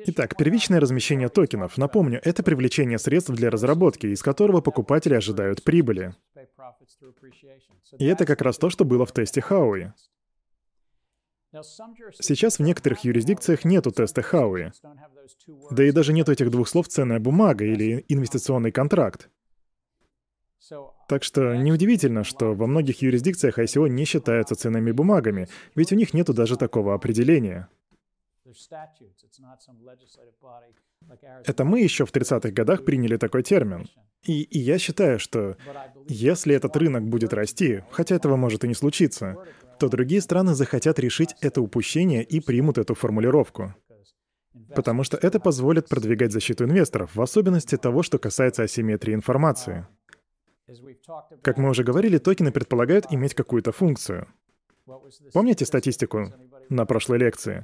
[0.06, 1.78] Итак, первичное размещение токенов.
[1.78, 6.14] Напомню, это привлечение средств для разработки, из которого покупатели ожидают прибыли.
[7.98, 9.92] И это как раз то, что было в тесте Хауи.
[11.54, 14.72] Сейчас в некоторых юрисдикциях нету теста Хауи.
[15.72, 19.30] Да и даже нету этих двух слов «ценная бумага» или «инвестиционный контракт».
[21.08, 26.14] Так что неудивительно, что во многих юрисдикциях ICO не считаются ценными бумагами, ведь у них
[26.14, 27.70] нету даже такого определения.
[31.46, 33.88] Это мы еще в 30-х годах приняли такой термин.
[34.24, 35.58] И, и я считаю, что
[36.08, 39.36] если этот рынок будет расти, хотя этого может и не случиться,
[39.80, 43.76] то другие страны захотят решить это упущение и примут эту формулировку.
[44.76, 49.88] Потому что это позволит продвигать защиту инвесторов, в особенности того, что касается асимметрии информации.
[51.42, 54.28] Как мы уже говорили, токены предполагают иметь какую-то функцию.
[55.34, 56.34] Помните статистику
[56.70, 57.64] на прошлой лекции?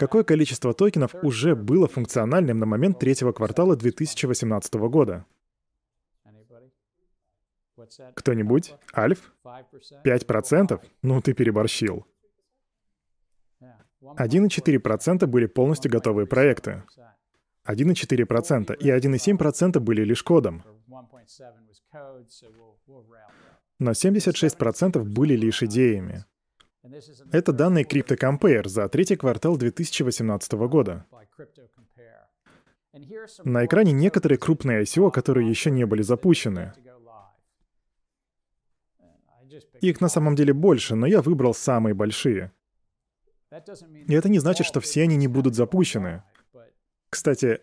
[0.00, 5.26] Какое количество токенов уже было функциональным на момент третьего квартала 2018 года?
[8.14, 8.74] Кто-нибудь?
[8.96, 9.34] Альф?
[10.02, 10.80] Пять процентов?
[11.02, 12.06] Ну, ты переборщил.
[14.00, 16.82] 1,4% были полностью готовые проекты.
[17.68, 18.76] 1,4%.
[18.76, 20.64] И 1,7% были лишь кодом.
[23.78, 26.24] Но 76% были лишь идеями.
[27.32, 31.04] Это данные CryptoCompare за третий квартал 2018 года.
[33.44, 36.72] На экране некоторые крупные ICO, которые еще не были запущены.
[39.80, 42.52] Их на самом деле больше, но я выбрал самые большие.
[44.06, 46.22] И это не значит, что все они не будут запущены.
[47.08, 47.60] Кстати,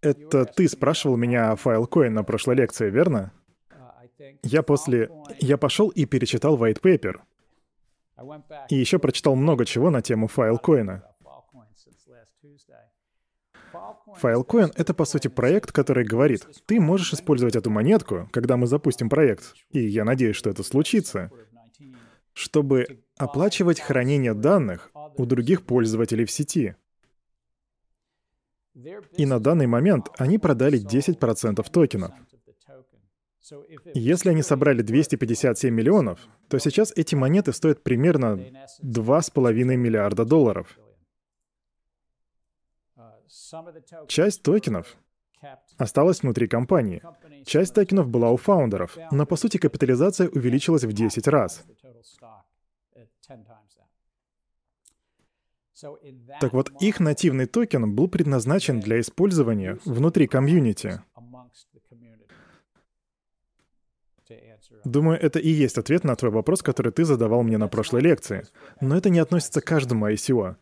[0.00, 3.32] это ты спрашивал меня о Filecoin на прошлой лекции, верно?
[4.42, 5.10] Я после...
[5.40, 7.20] Я пошел и перечитал white paper.
[8.68, 11.02] И еще прочитал много чего на тему Filecoin.
[14.20, 19.08] Filecoin— это, по сути, проект, который говорит, ты можешь использовать эту монетку, когда мы запустим
[19.08, 21.30] проект, и я надеюсь, что это случится,
[22.34, 26.76] чтобы оплачивать хранение данных у других пользователей в сети.
[29.16, 32.12] И на данный момент они продали 10% токенов.
[33.94, 38.38] Если они собрали 257 миллионов, то сейчас эти монеты стоят примерно
[38.82, 40.78] 2,5 миллиарда долларов.
[44.06, 44.96] Часть токенов
[45.76, 47.02] осталась внутри компании.
[47.44, 51.64] Часть токенов была у фаундеров, но по сути капитализация увеличилась в 10 раз.
[56.40, 61.02] Так вот, их нативный токен был предназначен для использования внутри комьюнити.
[64.84, 68.46] Думаю, это и есть ответ на твой вопрос, который ты задавал мне на прошлой лекции.
[68.80, 70.56] Но это не относится к каждому ICO.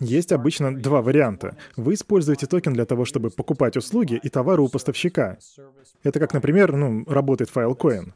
[0.00, 1.56] Есть обычно два варианта.
[1.76, 5.38] Вы используете токен для того, чтобы покупать услуги и товары у поставщика.
[6.02, 8.12] Это как, например, ну, работает Filecoin.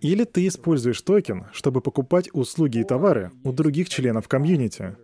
[0.00, 4.96] Или ты используешь токен, чтобы покупать услуги и товары у других членов комьюнити.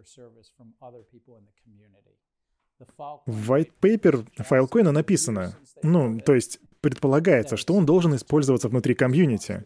[3.27, 9.65] В white paper Filecoin написано, ну, то есть предполагается, что он должен использоваться внутри комьюнити.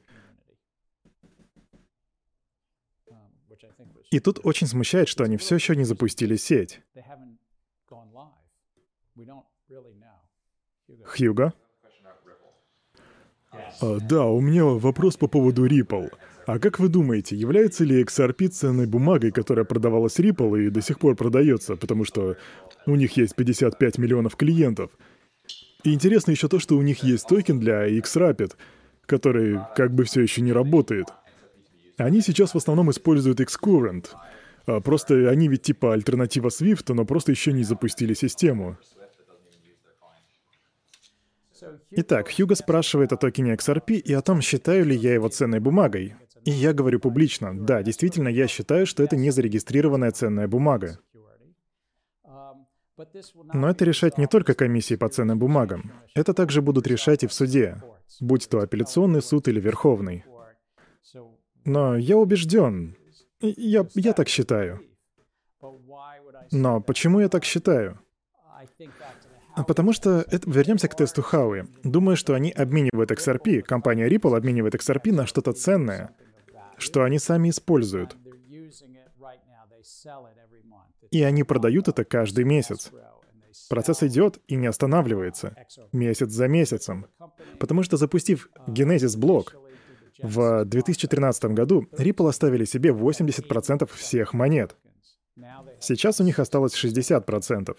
[4.11, 6.81] И тут очень смущает, что они все еще не запустили сеть.
[11.05, 11.55] Хьюго?
[13.51, 16.11] А, да, у меня вопрос по поводу Ripple.
[16.47, 20.99] А как вы думаете, является ли XRP ценной бумагой, которая продавалась Ripple и до сих
[20.99, 22.37] пор продается, потому что
[22.87, 24.91] у них есть 55 миллионов клиентов?
[25.85, 28.55] И интересно еще то, что у них есть токен для XRapid,
[29.07, 31.07] который как бы все еще не работает.
[31.99, 34.07] Они сейчас в основном используют Xcurrent.
[34.67, 38.79] А просто они ведь типа альтернатива Swift, но просто еще не запустили систему.
[41.91, 46.15] Итак, Хьюго спрашивает о токене XRP и о том, считаю ли я его ценной бумагой.
[46.45, 50.99] И я говорю публично, да, действительно, я считаю, что это не зарегистрированная ценная бумага.
[53.53, 55.93] Но это решать не только комиссии по ценным бумагам.
[56.15, 57.83] Это также будут решать и в суде,
[58.21, 60.25] будь то апелляционный суд или верховный.
[61.65, 62.97] Но я убежден.
[63.41, 64.81] Я, я так считаю.
[66.51, 68.01] Но почему я так считаю?
[69.55, 70.25] А потому что...
[70.29, 71.65] Это, вернемся к тесту Хауи.
[71.85, 76.17] Думаю, что они обменивают XRP, компания Ripple обменивает XRP на что-то ценное,
[76.79, 78.17] что они сами используют.
[81.13, 82.91] И они продают это каждый месяц.
[83.69, 85.55] Процесс идет и не останавливается.
[85.93, 87.07] Месяц за месяцем.
[87.61, 89.55] Потому что запустив Genesis блок,
[90.19, 94.77] в 2013 году Ripple оставили себе 80% всех монет.
[95.81, 97.77] Сейчас у них осталось 60%.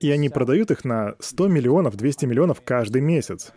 [0.00, 3.52] И они продают их на 100 миллионов, 200 миллионов каждый месяц.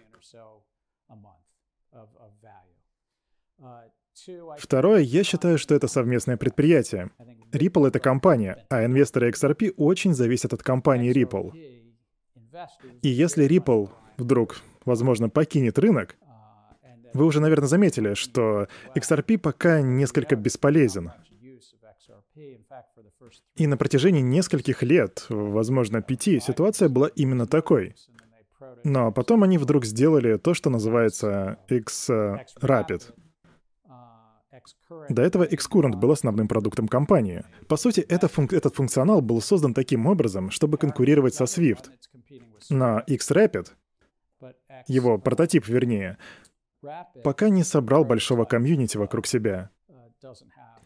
[4.58, 7.12] Второе, я считаю, что это совместное предприятие.
[7.52, 11.52] Ripple— это компания, а инвесторы XRP очень зависят от компании Ripple.
[13.02, 16.16] И если Ripple вдруг, возможно, покинет рынок,
[17.14, 21.12] вы уже, наверное, заметили, что XRP пока несколько бесполезен.
[23.56, 27.96] И на протяжении нескольких лет, возможно, пяти, ситуация была именно такой.
[28.84, 33.14] Но потом они вдруг сделали то, что называется X-Rapid.
[35.10, 37.44] До этого Xcurrent был основным продуктом компании.
[37.68, 41.90] По сути, это функ этот функционал был создан таким образом, чтобы конкурировать со Swift.
[42.70, 43.68] Но X-Rapid,
[44.88, 46.18] его прототип вернее,
[47.24, 49.70] пока не собрал большого комьюнити вокруг себя.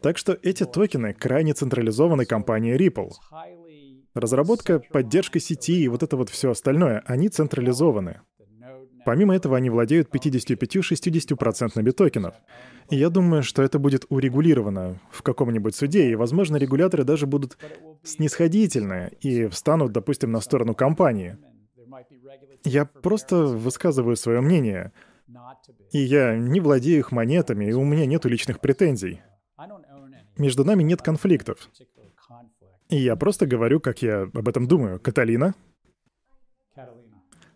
[0.00, 3.10] Так что эти токены крайне централизованы компанией Ripple.
[4.14, 8.20] Разработка, поддержка сети и вот это вот все остальное, они централизованы.
[9.04, 12.34] Помимо этого, они владеют 55-60% токенов.
[12.90, 17.56] И я думаю, что это будет урегулировано в каком-нибудь суде, и, возможно, регуляторы даже будут
[18.02, 21.36] снисходительны и встанут, допустим, на сторону компании.
[22.64, 24.92] Я просто высказываю свое мнение.
[25.92, 29.22] И я не владею их монетами, и у меня нет личных претензий.
[30.36, 31.70] Между нами нет конфликтов.
[32.88, 35.00] И я просто говорю, как я об этом думаю.
[35.00, 35.54] Каталина?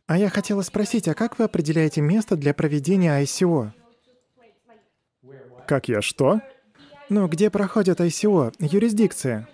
[0.08, 3.72] А я хотела спросить, а как вы определяете место для проведения ICO?
[5.66, 6.40] Как я что?
[7.10, 8.54] Ну, где проходит ICO?
[8.58, 9.46] Юрисдикция.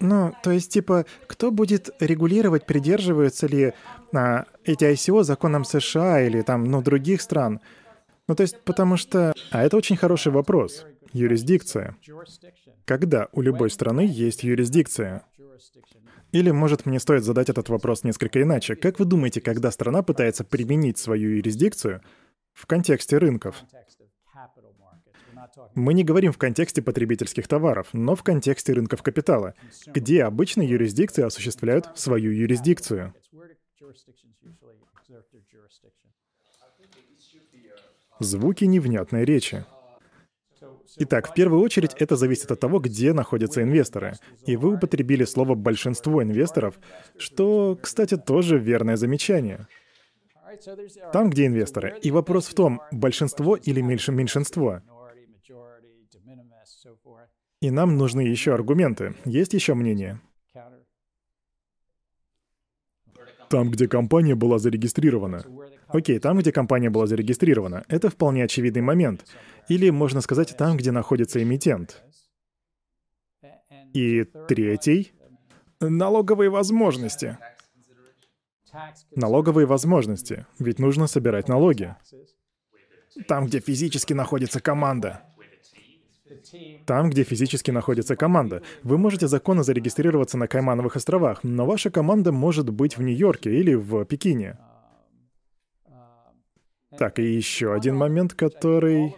[0.00, 3.74] Ну, то есть, типа, кто будет регулировать, придерживаются ли
[4.14, 7.60] а, эти ICO законам США или там, ну, других стран?
[8.28, 9.34] Ну, то есть, потому что...
[9.50, 10.86] А это очень хороший вопрос.
[11.12, 11.96] Юрисдикция.
[12.86, 15.24] Когда у любой страны есть юрисдикция?
[16.32, 18.76] Или, может, мне стоит задать этот вопрос несколько иначе.
[18.76, 22.02] Как вы думаете, когда страна пытается применить свою юрисдикцию
[22.52, 23.64] в контексте рынков?
[25.74, 29.54] Мы не говорим в контексте потребительских товаров, но в контексте рынков капитала,
[29.86, 33.14] где обычно юрисдикции осуществляют свою юрисдикцию.
[38.20, 39.64] Звуки невнятной речи.
[40.96, 44.14] Итак, в первую очередь это зависит от того, где находятся инвесторы.
[44.46, 46.78] И вы употребили слово «большинство инвесторов»,
[47.18, 49.66] что, кстати, тоже верное замечание.
[51.12, 51.98] Там, где инвесторы.
[52.02, 54.80] И вопрос в том, большинство или меньшинство.
[57.60, 59.14] И нам нужны еще аргументы.
[59.24, 60.20] Есть еще мнение?
[63.50, 65.42] Там, где компания была зарегистрирована.
[65.88, 67.84] Окей, там, где компания была зарегистрирована.
[67.88, 69.24] Это вполне очевидный момент.
[69.68, 72.02] Или, можно сказать, там, где находится эмитент.
[73.94, 75.12] И третий—
[75.80, 77.38] налоговые возможности.
[79.14, 80.46] Налоговые возможности.
[80.58, 81.96] Ведь нужно собирать налоги.
[83.26, 85.22] Там, где физически находится команда.
[86.86, 88.62] Там, где физически находится команда.
[88.82, 93.74] Вы можете законно зарегистрироваться на Каймановых островах, но ваша команда может быть в Нью-Йорке или
[93.74, 94.58] в Пекине.
[96.98, 99.14] Так, и еще один момент, который...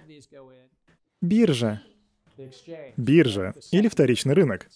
[1.22, 1.82] Биржа.
[2.96, 4.68] Биржа или вторичный рынок.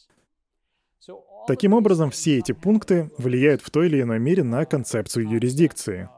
[1.47, 6.09] Таким образом, все эти пункты влияют в той или иной мере на концепцию юрисдикции.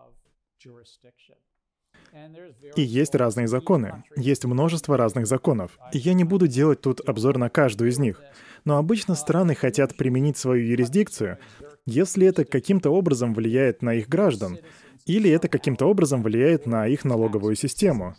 [2.77, 4.05] И есть разные законы.
[4.17, 5.79] Есть множество разных законов.
[5.93, 8.23] И я не буду делать тут обзор на каждую из них.
[8.65, 11.39] Но обычно страны хотят применить свою юрисдикцию,
[11.85, 14.59] если это каким-то образом влияет на их граждан,
[15.07, 18.15] или это каким-то образом влияет на их налоговую систему.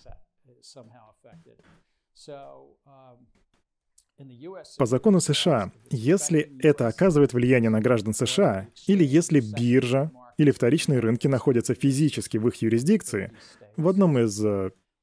[4.77, 10.99] По закону США, если это оказывает влияние на граждан США, или если биржа или вторичные
[10.99, 13.31] рынки находятся физически в их юрисдикции,
[13.75, 14.39] в одном из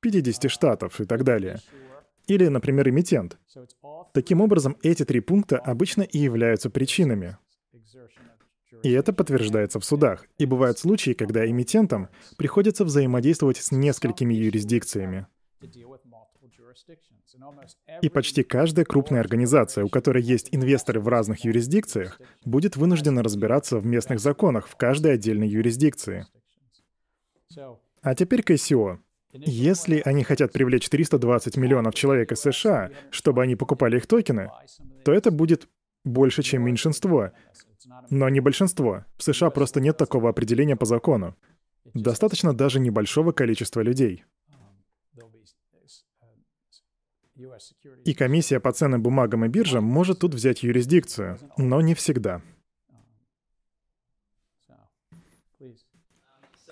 [0.01, 1.61] 50 э, штатов и так далее,
[2.27, 3.39] или, например, эмитент.
[4.13, 7.37] Таким образом, эти три пункта обычно и являются причинами.
[8.85, 10.27] И это подтверждается в судах.
[10.37, 15.27] И бывают случаи, когда эмитентам приходится взаимодействовать с несколькими юрисдикциями.
[18.03, 23.79] И почти каждая крупная организация, у которой есть инвесторы в разных юрисдикциях, будет вынуждена разбираться
[23.79, 26.27] в местных законах в каждой отдельной юрисдикции.
[28.03, 28.99] А теперь к ICO.
[29.33, 34.51] Если они хотят привлечь 320 миллионов человек из США, чтобы они покупали их токены,
[35.07, 35.69] то это будет
[36.05, 37.33] больше, чем меньшинство,
[38.11, 39.05] но не большинство.
[39.17, 41.37] В США просто нет такого определения по закону.
[41.93, 44.25] Достаточно даже небольшого количества людей.
[48.05, 52.43] И комиссия по ценным бумагам и биржам может тут взять юрисдикцию, но не всегда.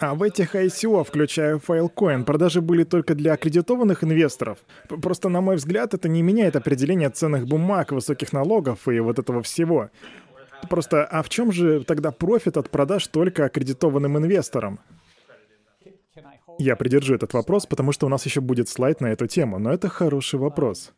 [0.02, 4.58] А в этих ICO, включая Filecoin, продажи были только для аккредитованных инвесторов.
[4.88, 9.42] Просто, на мой взгляд, это не меняет определение ценных бумаг, высоких налогов и вот этого
[9.42, 9.90] всего.
[10.68, 14.80] Просто, а в чем же тогда профит от продаж только аккредитованным инвесторам?
[16.58, 19.72] Я придержу этот вопрос, потому что у нас еще будет слайд на эту тему, но
[19.72, 20.92] это хороший вопрос.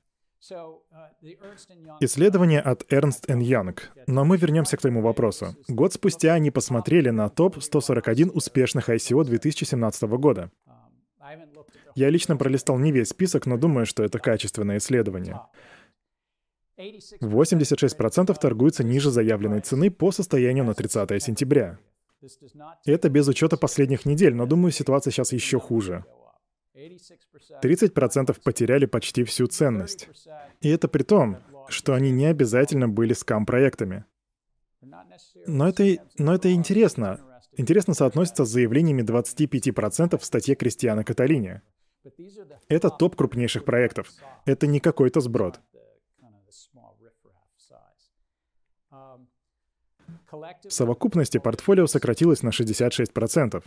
[2.00, 3.78] Исследование от Ernst Young.
[4.06, 5.56] Но мы вернемся к твоему вопросу.
[5.68, 10.50] Год спустя они посмотрели на топ-141 успешных ICO 2017 года.
[11.94, 15.40] Я лично пролистал не весь список, но думаю, что это качественное исследование.
[16.76, 21.78] 86% торгуются ниже заявленной цены по состоянию на 30 сентября.
[22.84, 26.04] Это без учета последних недель, но думаю, ситуация сейчас еще хуже.
[26.74, 30.08] 30% потеряли почти всю ценность.
[30.60, 34.04] И это при том, что они не обязательно были скам-проектами.
[35.46, 35.84] Но это,
[36.18, 37.20] но это интересно.
[37.56, 41.62] Интересно соотносится с заявлениями 25% в статье Кристиана Каталини.
[42.68, 44.08] Это топ крупнейших проектов.
[44.44, 45.60] Это не какой-то сброд.
[50.68, 53.62] В совокупности портфолио сократилось на 66%.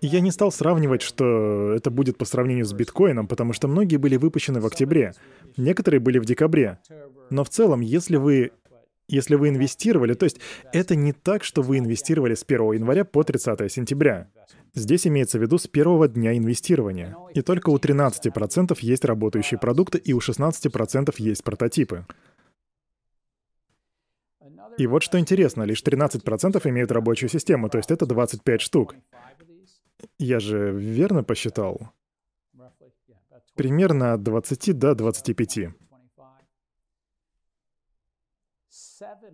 [0.00, 3.96] И я не стал сравнивать, что это будет по сравнению с биткоином, потому что многие
[3.96, 5.12] были выпущены в октябре,
[5.56, 6.78] некоторые были в декабре.
[7.30, 8.52] Но в целом, если вы
[9.12, 10.38] Если вы инвестировали, то есть
[10.72, 14.28] это не так, что вы инвестировали с 1 января по 30 сентября.
[14.72, 17.16] Здесь имеется в виду с первого дня инвестирования.
[17.34, 22.04] И только у 13% есть работающие продукты, и у 16% есть прототипы.
[24.78, 28.94] И вот что интересно, лишь 13% имеют рабочую систему, то есть это 25 штук.
[30.18, 31.92] Я же верно посчитал?
[33.54, 35.58] Примерно от 20 до 25.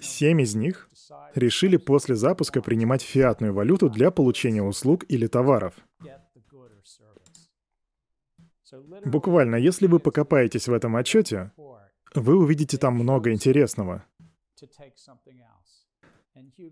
[0.01, 0.89] Семь из них
[1.35, 5.75] решили после запуска принимать фиатную валюту для получения услуг или товаров.
[9.05, 11.53] Буквально, если вы покопаетесь в этом отчете,
[12.15, 14.05] вы увидите там много интересного.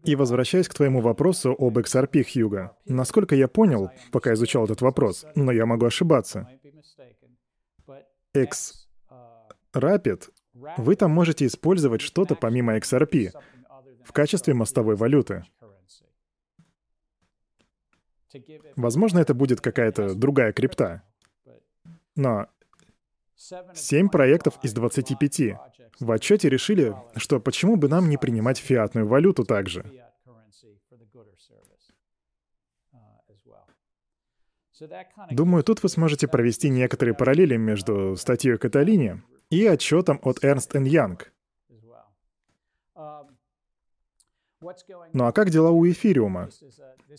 [0.04, 5.24] И возвращаясь к твоему вопросу об XRP, Хьюга, насколько я понял, пока изучал этот вопрос,
[5.34, 6.48] но я могу ошибаться,
[8.34, 8.88] X
[9.72, 13.32] Rapid вы там можете использовать что-то помимо XRP
[14.04, 15.44] в качестве мостовой валюты.
[18.76, 21.02] Возможно, это будет какая-то другая крипта.
[22.16, 22.48] Но
[23.74, 25.40] 7 проектов из 25
[26.00, 29.84] в отчете решили, что почему бы нам не принимать фиатную валюту также.
[35.30, 41.20] Думаю, тут вы сможете провести некоторые параллели между статьей Каталини и отчетом от Ernst Young.
[45.12, 46.48] Ну а как дела у эфириума?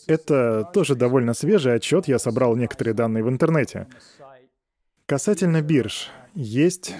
[0.08, 3.88] Это тоже довольно свежий отчет, я собрал некоторые данные в интернете.
[5.08, 6.96] Касательно бирж, есть,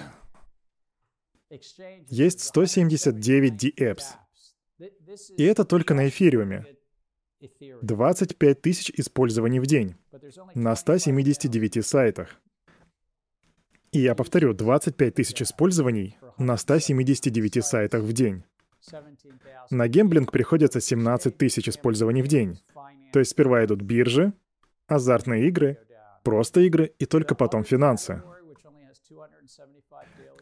[2.06, 4.04] есть 179 DApps.
[5.36, 6.66] И это только на эфириуме.
[7.82, 9.96] 25 тысяч использований в день
[10.54, 12.40] на 179 сайтах.
[13.90, 18.44] И я повторю, 25 тысяч использований на 179 сайтах в день.
[19.70, 22.60] На гемблинг приходится 17 тысяч использований в день.
[23.12, 24.32] То есть сперва идут биржи,
[24.86, 25.78] азартные игры,
[26.26, 28.20] просто игры и только потом финансы.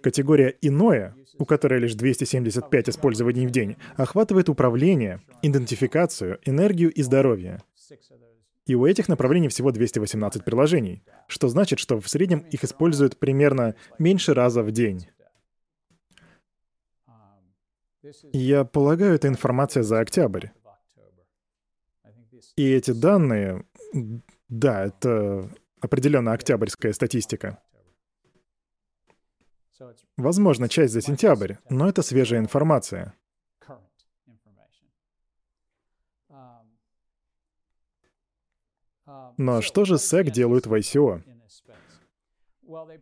[0.03, 7.62] Категория «иное», у которой лишь 275 использований в день, охватывает управление, идентификацию, энергию и здоровье.
[8.66, 13.74] И у этих направлений всего 218 приложений, что значит, что в среднем их используют примерно
[13.99, 15.09] меньше раза в день.
[18.32, 20.47] Я полагаю, это информация за октябрь.
[22.57, 23.66] И эти данные,
[24.49, 25.51] да, это
[25.85, 27.62] определенно октябрьская статистика.
[30.16, 33.14] Возможно, часть за сентябрь, но это свежая информация.
[39.37, 41.22] Но что же SEC делают в ICO?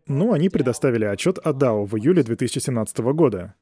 [0.07, 3.55] Ну, они предоставили отчет о DAO в июле 2017 года.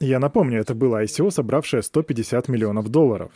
[0.00, 3.32] Я напомню, это было ICO, собравшее 150 миллионов долларов.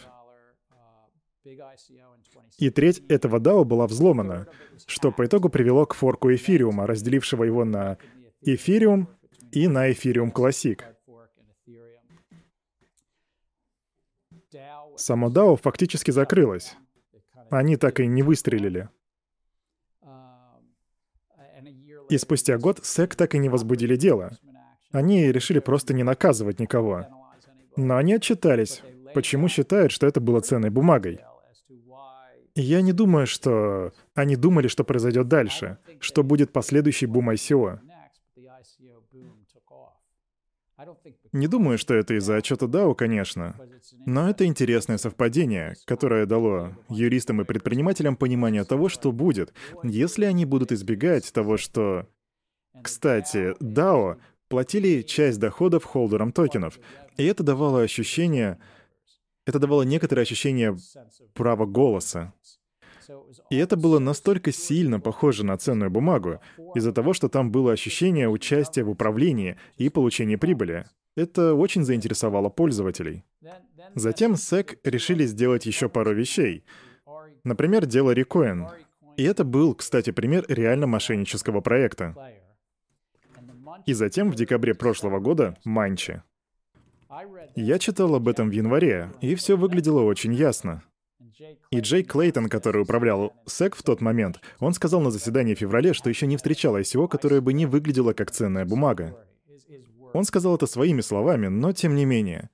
[2.59, 4.47] И треть этого DAO была взломана,
[4.87, 7.99] что по итогу привело к форку эфириума, разделившего его на
[8.41, 9.09] эфириум
[9.53, 10.81] и на эфириум Classic.
[14.97, 16.77] Само DAO фактически закрылось.
[17.51, 18.89] Они так и не выстрелили.
[22.09, 24.31] И спустя год SEC так и не возбудили дело.
[24.93, 27.07] Они решили просто не наказывать никого.
[27.77, 28.83] Но они отчитались,
[29.13, 31.21] почему считают, что это было ценной бумагой.
[32.57, 37.79] Я не думаю, что они думали, что произойдет дальше, что будет последующий бум ICO.
[41.33, 43.57] Не думаю, что это из-за отчета DAO, конечно.
[44.07, 49.53] Но это интересное совпадение, которое дало юристам и предпринимателям понимание того, что будет,
[49.83, 52.09] если они будут избегать того, что...
[52.83, 56.79] Кстати, DAO платили часть доходов холдерам токенов,
[57.19, 58.59] и это давало ощущение...
[59.47, 60.77] Это давало некоторое ощущение
[61.33, 62.35] права голоса.
[63.51, 66.41] И это было настолько сильно похоже на ценную бумагу,
[66.75, 70.87] из-за того, что там было ощущение участия в управлении и получения прибыли.
[71.15, 73.25] Это очень заинтересовало пользователей.
[73.95, 76.65] Затем SEC решили сделать еще пару вещей.
[77.45, 78.69] Например, дело Recoin.
[79.17, 82.15] И это был, кстати, пример реально мошеннического проекта.
[83.87, 86.23] И затем в декабре прошлого года Манчи.
[87.55, 90.83] Я читал об этом в январе, и все выглядело очень ясно.
[91.71, 95.93] И Джей Клейтон, который управлял SEC в тот момент, он сказал на заседании в феврале,
[95.93, 99.17] что еще не встречал ICO, которое бы не выглядело как ценная бумага.
[100.13, 102.51] Он сказал это своими словами, но тем не менее.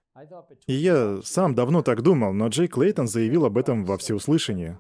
[0.67, 4.79] И я сам давно так думал, но Джей Клейтон заявил об этом во всеуслышание.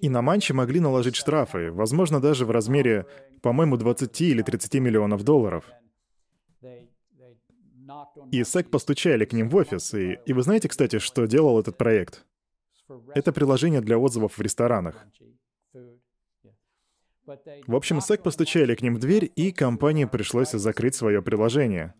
[0.00, 3.06] И на Манчи могли наложить штрафы, возможно, даже в размере,
[3.42, 5.64] по-моему, 20 или 30 миллионов долларов.
[8.30, 11.76] И SEC постучали к ним в офис, и, и вы знаете, кстати, что делал этот
[11.76, 12.24] проект?
[13.14, 15.06] Это приложение для отзывов в ресторанах.
[17.66, 21.94] В общем, SEC постучали к ним в дверь, и компании пришлось закрыть свое приложение.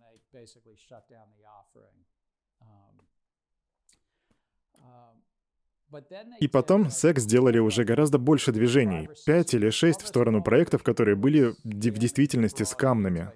[6.40, 11.16] И потом SEC сделали уже гораздо больше движений, пять или шесть в сторону проектов, которые
[11.16, 13.30] были в действительности скамными.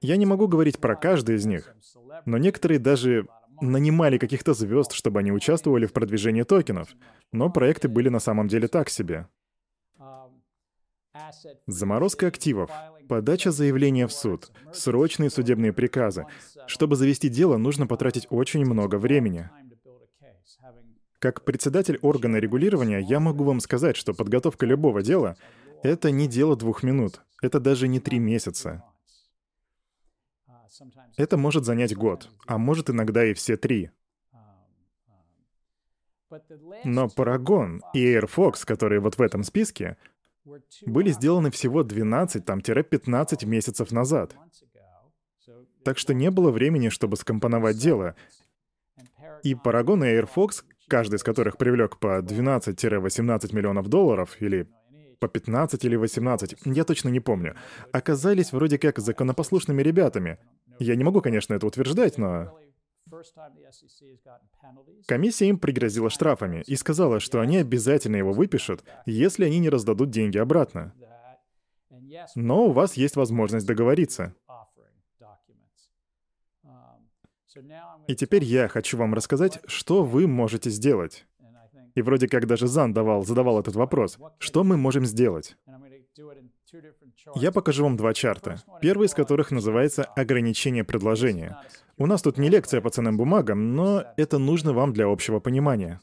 [0.00, 1.74] Я не могу говорить про каждый из них,
[2.24, 3.26] но некоторые даже
[3.60, 6.88] нанимали каких-то звезд, чтобы они участвовали в продвижении токенов,
[7.32, 9.26] но проекты были на самом деле так себе.
[11.66, 12.70] Заморозка активов,
[13.08, 16.26] подача заявления в суд, срочные судебные приказы.
[16.66, 19.48] Чтобы завести дело, нужно потратить очень много времени.
[21.26, 25.36] Как председатель органа регулирования, я могу вам сказать, что подготовка любого дела—
[25.82, 28.84] это не дело двух минут, это даже не три месяца.
[31.16, 33.90] Это может занять год, а может иногда и все три.
[36.84, 39.96] Но Paragon и Airfox, которые вот в этом списке,
[40.82, 44.36] были сделаны всего 12-15 месяцев назад.
[45.82, 48.14] Так что не было времени, чтобы скомпоновать дело.
[49.42, 54.68] И Paragon и Airfox, каждый из которых привлек по 12-18 миллионов долларов, или
[55.18, 57.56] по 15 или 18, я точно не помню,
[57.92, 60.38] оказались вроде как законопослушными ребятами.
[60.78, 62.52] Я не могу, конечно, это утверждать, но
[65.06, 70.10] Комиссия им пригрозила штрафами и сказала, что они обязательно его выпишут, если они не раздадут
[70.10, 70.92] деньги обратно.
[72.34, 74.34] Но у вас есть возможность договориться.
[78.06, 81.26] И теперь я хочу вам рассказать, что вы можете сделать.
[81.94, 84.18] И вроде как даже Зан давал, задавал этот вопрос.
[84.38, 85.56] Что мы можем сделать?
[87.34, 88.62] Я покажу вам два чарта.
[88.80, 91.58] Первый из которых называется «Ограничение предложения».
[91.96, 96.00] У нас тут не лекция по ценным бумагам, но это нужно вам для общего понимания.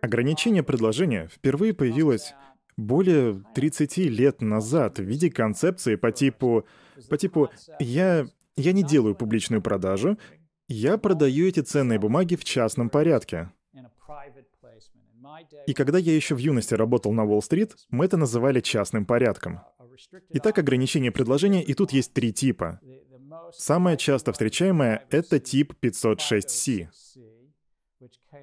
[0.00, 2.34] Ограничение предложения впервые появилось
[2.76, 6.64] более 30 лет назад в виде концепции по типу...
[7.08, 7.50] По типу
[7.80, 8.26] «я,
[8.60, 10.18] я не делаю публичную продажу,
[10.68, 13.50] я продаю эти ценные бумаги в частном порядке».
[15.66, 19.60] И когда я еще в юности работал на Уолл-стрит, мы это называли частным порядком.
[20.30, 22.80] Итак, ограничение предложения, и тут есть три типа.
[23.52, 26.88] Самое часто встречаемое— это тип 506C,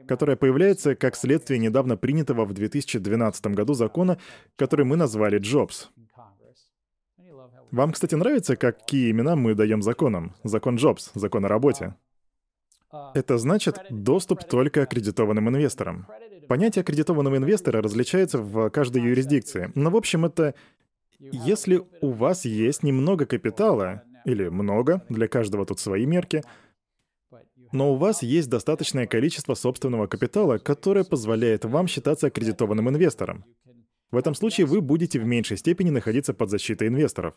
[0.07, 4.19] которое появляется как следствие недавно принятого в 2012 году закона,
[4.55, 5.89] который мы назвали Джобс.
[7.71, 10.33] Вам, кстати, нравится, какие имена мы даем законам?
[10.43, 11.95] Закон Джобс, закон о работе.
[13.13, 16.07] Это значит доступ только аккредитованным инвесторам.
[16.47, 19.71] Понятие аккредитованного инвестора различается в каждой юрисдикции.
[19.75, 20.55] Но, в общем, это
[21.19, 26.43] если у вас есть немного капитала, или много, для каждого тут свои мерки,
[27.73, 33.45] но у вас есть достаточное количество собственного капитала, которое позволяет вам считаться аккредитованным инвестором.
[34.11, 37.35] В этом случае вы будете в меньшей степени находиться под защитой инвесторов.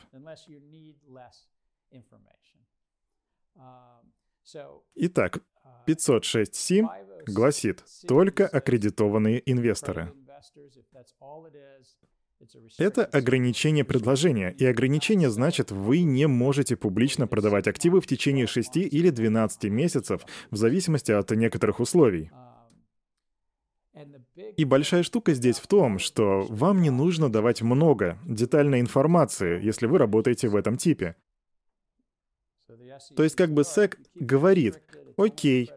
[4.94, 5.38] Итак,
[5.86, 6.82] 506C
[7.26, 10.12] гласит только аккредитованные инвесторы.
[12.78, 18.76] Это ограничение предложения, и ограничение значит, вы не можете публично продавать активы в течение 6
[18.76, 22.30] или 12 месяцев, в зависимости от некоторых условий.
[24.56, 29.86] И большая штука здесь в том, что вам не нужно давать много детальной информации, если
[29.86, 31.16] вы работаете в этом типе.
[33.16, 34.80] То есть как бы SEC говорит,
[35.16, 35.70] окей,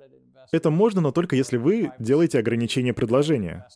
[0.51, 3.67] это можно, но только если вы делаете ограничение предложения.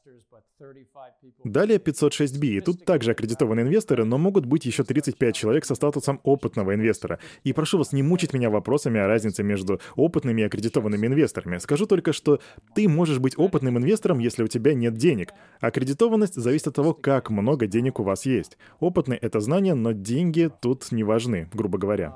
[1.44, 6.20] Далее 506B, и тут также аккредитованные инвесторы, но могут быть еще 35 человек со статусом
[6.24, 7.20] опытного инвестора.
[7.44, 11.60] И прошу вас не мучить меня вопросами о разнице между опытными и аккредитованными инвесторами.
[11.60, 12.40] Скажу только, что
[12.74, 15.34] ты можешь быть опытным инвестором, если у тебя нет денег.
[15.60, 18.58] Аккредитованность зависит от того, как много денег у вас есть.
[18.80, 22.16] Опытный— это знание, но деньги тут не важны, грубо говоря.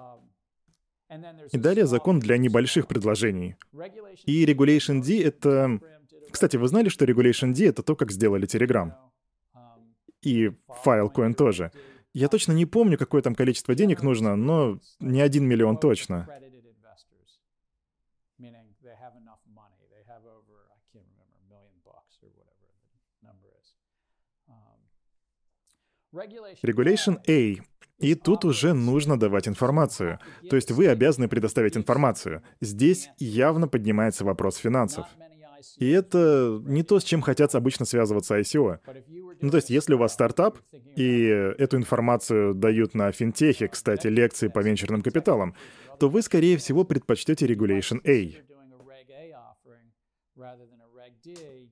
[1.51, 3.55] И далее закон для небольших предложений.
[4.25, 5.79] И Regulation D— это...
[6.32, 8.93] Кстати, вы знали, что Regulation D— это то, как сделали Telegram?
[10.21, 10.51] И
[10.86, 11.71] Filecoin тоже.
[12.13, 16.27] Я точно не помню, какое там количество денег нужно, но не один миллион точно.
[26.13, 27.63] Regulation A.
[27.99, 30.19] И тут уже нужно давать информацию.
[30.49, 32.41] То есть вы обязаны предоставить информацию.
[32.59, 35.07] Здесь явно поднимается вопрос финансов.
[35.78, 38.80] И это не то, с чем хотят обычно связываться ICO.
[39.41, 40.59] Ну, то есть, если у вас стартап,
[40.95, 41.24] и
[41.57, 45.55] эту информацию дают на финтехе, кстати, лекции по венчурным капиталам,
[45.99, 48.41] то вы, скорее всего, предпочтете Regulation A.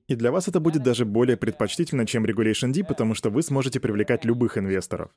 [0.06, 3.80] И для вас это будет даже более предпочтительно, чем Regulation D, потому что вы сможете
[3.80, 5.10] привлекать любых инвесторов.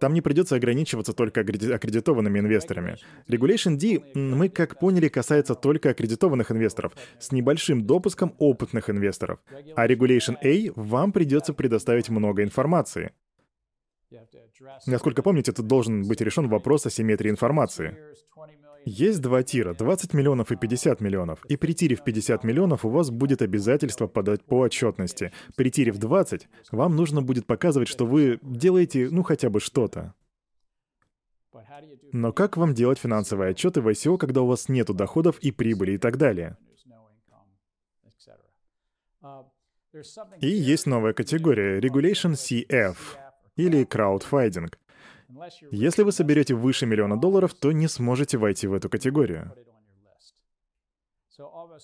[0.00, 2.96] Там не придется ограничиваться только аккредитованными инвесторами.
[3.28, 9.38] Regulation D, мы, как поняли, касается только аккредитованных инвесторов, с небольшим допуском опытных инвесторов.
[9.76, 13.12] А Regulation A вам придется предоставить много информации.
[14.86, 17.96] Насколько помните, тут должен быть решен вопрос о симметрии информации.
[18.88, 21.44] Есть два тира, 20 миллионов и 50 миллионов.
[21.46, 25.32] И при тире в 50 миллионов у вас будет обязательство подать по отчетности.
[25.56, 30.14] При тире в 20 вам нужно будет показывать, что вы делаете, ну, хотя бы что-то.
[32.12, 35.92] Но как вам делать финансовые отчеты в ICO, когда у вас нету доходов и прибыли
[35.94, 36.56] и так далее?
[40.40, 42.96] И есть новая категория— Regulation CF,
[43.56, 44.78] или краудфайдинг.
[45.70, 49.52] Если вы соберете выше миллиона долларов, то не сможете войти в эту категорию.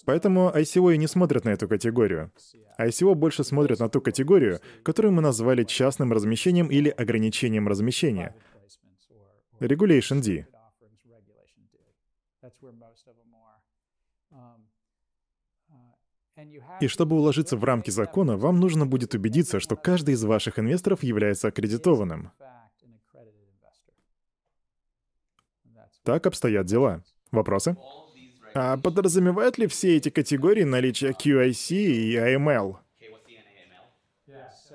[0.06, 2.32] Поэтому ICO и не смотрят на эту категорию.
[2.78, 8.34] ICO больше смотрят на ту категорию, которую мы назвали частным размещением или ограничением размещения.
[9.60, 10.46] Regulation D.
[16.80, 21.02] И чтобы уложиться в рамки закона, вам нужно будет убедиться, что каждый из ваших инвесторов
[21.02, 22.32] является аккредитованным.
[26.04, 27.02] Так обстоят дела.
[27.30, 27.76] Вопросы?
[28.54, 32.76] А подразумевают ли все эти категории наличие QIC и AML?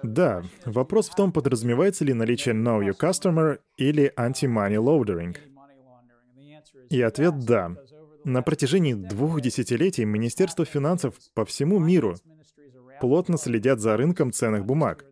[0.03, 0.43] Да.
[0.65, 5.37] Вопрос в том, подразумевается ли наличие Know Your Customer или Anti-Money Laundering.
[6.89, 7.75] И ответ— да.
[8.23, 12.15] На протяжении двух десятилетий Министерство финансов по всему миру
[12.99, 15.05] плотно следят за рынком ценных бумаг,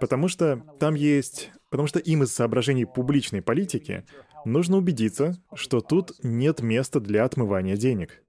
[0.00, 1.50] потому что там есть...
[1.70, 4.04] Потому что им из соображений публичной политики
[4.44, 8.22] нужно убедиться, что тут нет места для отмывания денег.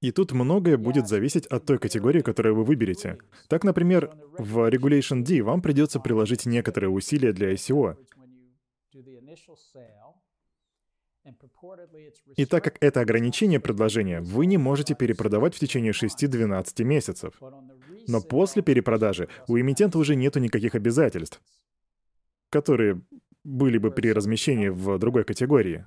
[0.00, 3.18] И тут многое будет зависеть от той категории, которую вы выберете.
[3.48, 7.96] Так, например, в Regulation D вам придется приложить некоторые усилия для ICO.
[12.36, 17.34] И так как это ограничение предложения, вы не можете перепродавать в течение 6-12 месяцев.
[18.06, 21.42] Но после перепродажи у эмитента уже нету никаких обязательств
[22.50, 23.02] которые
[23.44, 25.86] были бы при размещении в другой категории.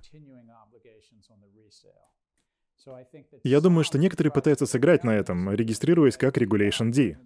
[3.43, 7.17] Я думаю, что некоторые пытаются сыграть на этом, регистрируясь как Regulation D.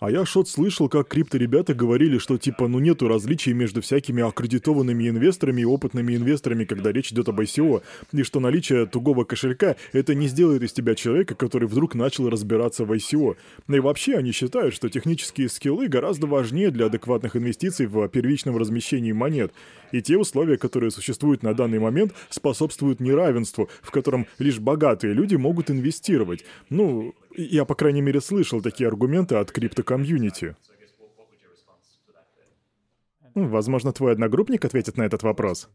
[0.00, 5.08] А я что-то слышал, как крипто-ребята говорили, что типа ну нету различий между всякими аккредитованными
[5.08, 10.16] инвесторами и опытными инвесторами, когда речь идет об ICO, и что наличие тугого кошелька это
[10.16, 13.36] не сделает из тебя человека, который вдруг начал разбираться в ICO.
[13.68, 19.12] И вообще они считают, что технические скиллы гораздо важнее для адекватных инвестиций в первичном размещении
[19.12, 19.52] монет.
[19.92, 25.36] И те условия, которые существуют на данный момент, способствуют неравенству, в котором лишь богатые люди
[25.36, 26.44] могут инвестировать.
[26.70, 30.56] Ну, я, по крайней мере, слышал такие аргументы от крипто-комьюнити.
[33.34, 35.70] Возможно, твой одногруппник ответит на этот вопрос.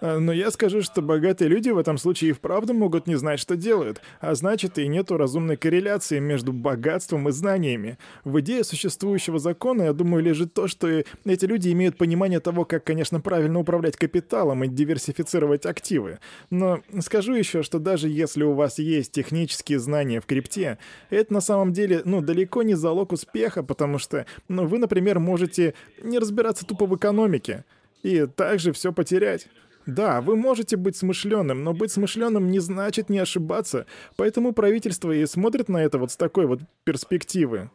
[0.00, 3.40] А, но я скажу, что богатые люди в этом случае и вправду могут не знать,
[3.40, 7.98] что делают, а значит и нету разумной корреляции между богатством и знаниями.
[8.24, 12.84] В идее существующего закона, я думаю, лежит то, что эти люди имеют понимание того, как,
[12.84, 16.18] конечно, правильно управлять капиталом и диверсифицировать активы.
[16.50, 20.78] Но скажу еще, что даже если у вас есть технические знания в крипте,
[21.10, 25.74] это на самом деле, ну, далеко не залог успеха, потому что, ну, вы, например, можете
[26.02, 27.64] не разбираться тупо в экономике
[28.02, 29.48] и также все потерять.
[29.88, 33.86] Да, вы можете быть смышленым, но быть смышленым не значит не ошибаться.
[34.16, 37.70] Поэтому правительство и смотрит на это вот с такой вот перспективы.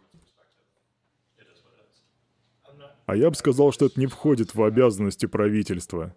[3.07, 6.16] А я бы сказал, что это не входит в обязанности правительства.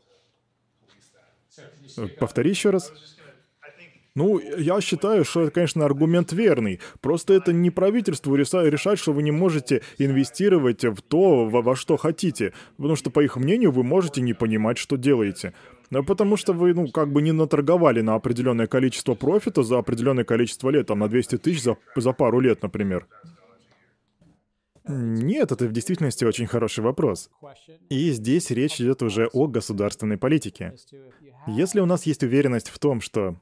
[2.21, 2.93] Повтори еще раз.
[4.17, 6.81] Ну, я считаю, что это, конечно, аргумент верный.
[7.03, 11.99] Просто это не правительству решать, что вы не можете инвестировать в то, во, во что
[11.99, 12.55] хотите.
[12.79, 15.53] Потому что, по их мнению, вы можете не понимать, что делаете.
[15.91, 20.25] Ну, потому что вы, ну, как бы не наторговали на определенное количество профита за определенное
[20.25, 23.07] количество лет, там, на 200 тысяч за, за пару лет, например.
[24.89, 27.31] Нет, это в действительности очень хороший вопрос.
[27.89, 30.75] И здесь речь идет уже о государственной политике.
[31.49, 33.37] Если у нас есть уверенность в том, что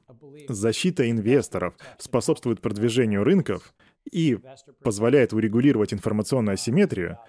[0.47, 3.73] защита инвесторов способствует продвижению рынков
[4.11, 4.39] и
[4.83, 7.19] позволяет урегулировать информационную асимметрию,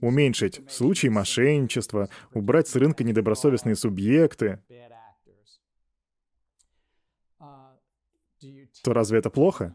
[0.00, 4.60] уменьшить случаи мошенничества, убрать с рынка недобросовестные субъекты,
[8.82, 9.74] то разве это плохо?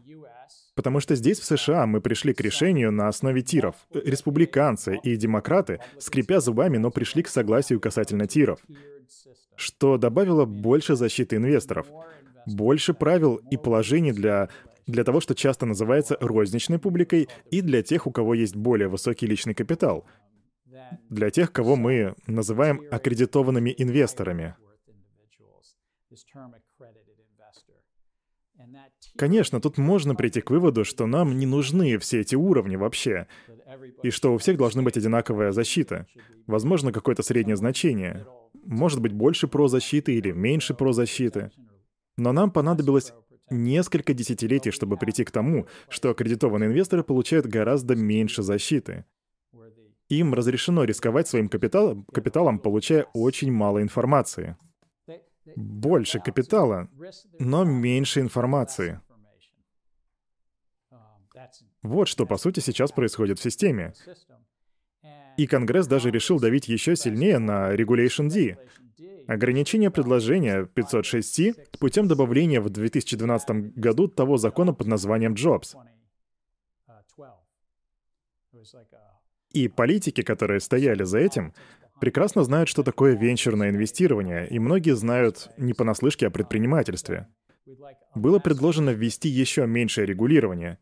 [0.74, 3.74] Потому что здесь, в США, мы пришли к решению на основе тиров.
[3.92, 8.60] Республиканцы и демократы, скрипя зубами, но пришли к согласию касательно тиров,
[9.56, 11.88] что добавило больше защиты инвесторов,
[12.46, 14.48] больше правил и положений для
[14.88, 19.26] для того, что часто называется розничной публикой, и для тех, у кого есть более высокий
[19.26, 20.06] личный капитал,
[21.10, 24.56] для тех, кого мы называем аккредитованными инвесторами.
[29.16, 33.26] Конечно, тут можно прийти к выводу, что нам не нужны все эти уровни вообще,
[34.02, 36.06] и что у всех должна быть одинаковая защита.
[36.46, 38.26] Возможно, какое-то среднее значение.
[38.64, 41.50] Может быть, больше про защиты или меньше про защиты.
[42.16, 43.12] Но нам понадобилось
[43.50, 49.04] несколько десятилетий, чтобы прийти к тому, что аккредитованные инвесторы получают гораздо меньше защиты.
[50.08, 54.56] Им разрешено рисковать своим капиталом, капиталом, получая очень мало информации.
[55.54, 56.88] Больше капитала,
[57.38, 59.00] но меньше информации.
[61.82, 63.92] Вот что, по сути, сейчас происходит в системе.
[65.36, 68.58] И Конгресс даже решил давить еще сильнее на Regulation D,
[69.28, 75.76] ограничение предложения 506C путем добавления в 2012 году того закона под названием Jobs.
[79.52, 81.54] И политики, которые стояли за этим,
[82.00, 87.28] прекрасно знают, что такое венчурное инвестирование, и многие знают не понаслышке о предпринимательстве.
[88.14, 90.78] Было предложено ввести еще меньшее регулирование,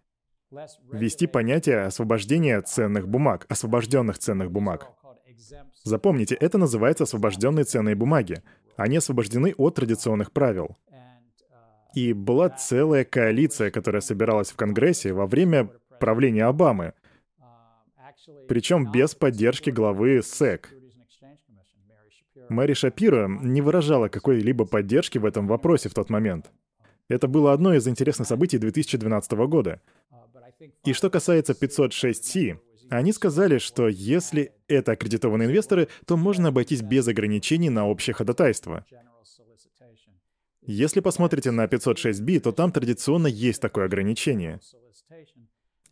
[0.92, 4.88] ввести понятие освобождения ценных бумаг, освобожденных ценных бумаг.
[5.84, 8.42] Запомните, это называется освобожденные ценные бумаги.
[8.76, 10.76] Они освобождены от традиционных правил.
[11.94, 16.92] И была целая коалиция, которая собиралась в Конгрессе во время правления Обамы,
[18.48, 20.70] причем без поддержки главы СЭК.
[22.48, 26.50] Мэри Шапиро не выражала какой-либо поддержки в этом вопросе в тот момент.
[27.08, 29.80] Это было одно из интересных событий 2012 года.
[30.84, 32.58] И что касается 506C,
[32.90, 38.84] они сказали, что если это аккредитованные инвесторы, то можно обойтись без ограничений на общее ходатайство.
[40.62, 44.60] Если посмотрите на 506B, то там традиционно есть такое ограничение.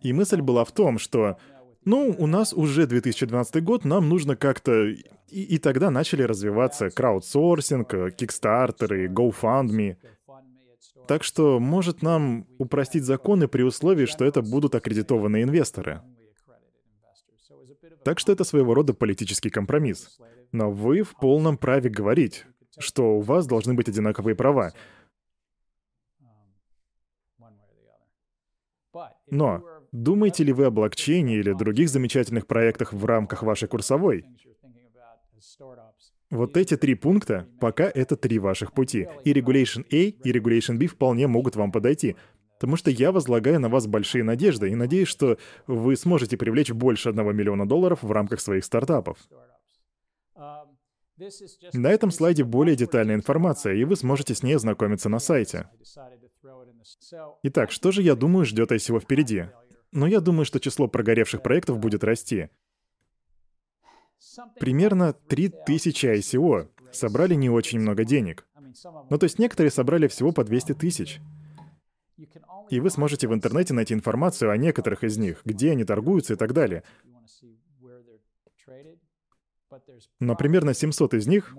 [0.01, 1.39] И мысль была в том, что,
[1.85, 4.89] ну, у нас уже 2012 год, нам нужно как-то...
[4.89, 5.03] И,
[5.43, 9.97] и тогда начали развиваться краудсорсинг, кикстартеры, GoFundMe.
[11.07, 16.03] Так что, может нам упростить законы при условии, что это будут аккредитованные инвесторы.
[18.05, 20.19] Так что это своего рода политический компромисс.
[20.53, 22.47] Но вы в полном праве говорить,
[22.79, 24.73] что у вас должны быть одинаковые права.
[29.27, 34.25] Но думаете ли вы о блокчейне или других замечательных проектах в рамках вашей курсовой?
[36.31, 39.07] Вот эти три пункта, пока это три ваших пути.
[39.25, 42.17] И Regulation A, и Regulation B вполне могут вам подойти.
[42.65, 45.37] Потому что я возлагаю на вас большие надежды и надеюсь, что
[45.67, 49.19] вы сможете привлечь больше одного миллиона долларов в рамках своих стартапов.
[51.75, 55.69] На этом слайде более детальная информация, и вы сможете с ней ознакомиться на сайте.
[57.43, 59.45] Итак, что же я думаю ждет ICO впереди?
[59.93, 62.49] Но я думаю, что число прогоревших проектов будет расти.
[64.59, 68.47] Примерно 3000 ICO собрали не очень много денег.
[69.11, 71.21] Ну то есть некоторые собрали всего по 200 тысяч.
[72.71, 76.37] И вы сможете в интернете найти информацию о некоторых из них, где они торгуются и
[76.37, 76.83] так далее.
[80.21, 81.57] Но примерно 700 из них,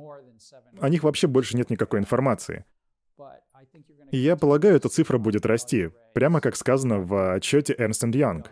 [0.79, 2.65] о них вообще больше нет никакой информации.
[4.11, 8.45] И я полагаю, эта цифра будет расти, прямо как сказано в отчете Ernst Young.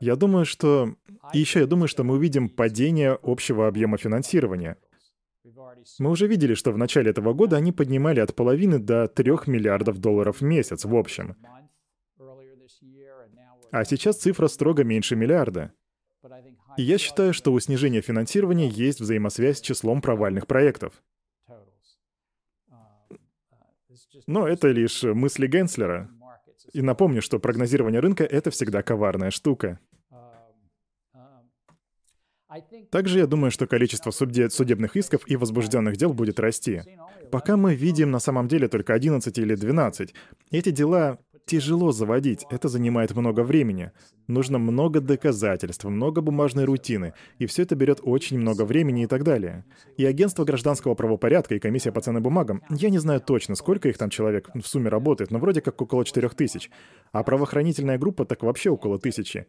[0.00, 0.94] Я думаю, что...
[1.32, 4.76] И еще я думаю, что мы увидим падение общего объема финансирования—
[5.98, 9.98] мы уже видели, что в начале этого года они поднимали от половины до 3 миллиардов
[9.98, 11.36] долларов в месяц в общем.
[13.70, 15.72] А сейчас цифра строго меньше миллиарда.
[16.76, 21.02] И я считаю, что у снижения финансирования есть взаимосвязь с числом провальных проектов.
[24.26, 26.10] Но это лишь мысли Генслера.
[26.72, 29.80] И напомню, что прогнозирование рынка— это всегда коварная штука.
[32.90, 36.82] Также я думаю, что количество судебных исков и возбужденных дел будет расти.
[37.30, 40.14] Пока мы видим на самом деле только 11 или 12.
[40.50, 43.90] Эти дела тяжело заводить, это занимает много времени.
[44.28, 49.24] Нужно много доказательств, много бумажной рутины, и все это берет очень много времени и так
[49.24, 49.64] далее.
[49.96, 53.98] И агентство гражданского правопорядка и комиссия по ценным бумагам, я не знаю точно, сколько их
[53.98, 56.70] там человек в сумме работает, но вроде как около 4000.
[57.12, 59.46] А правоохранительная группа так вообще около тысячи.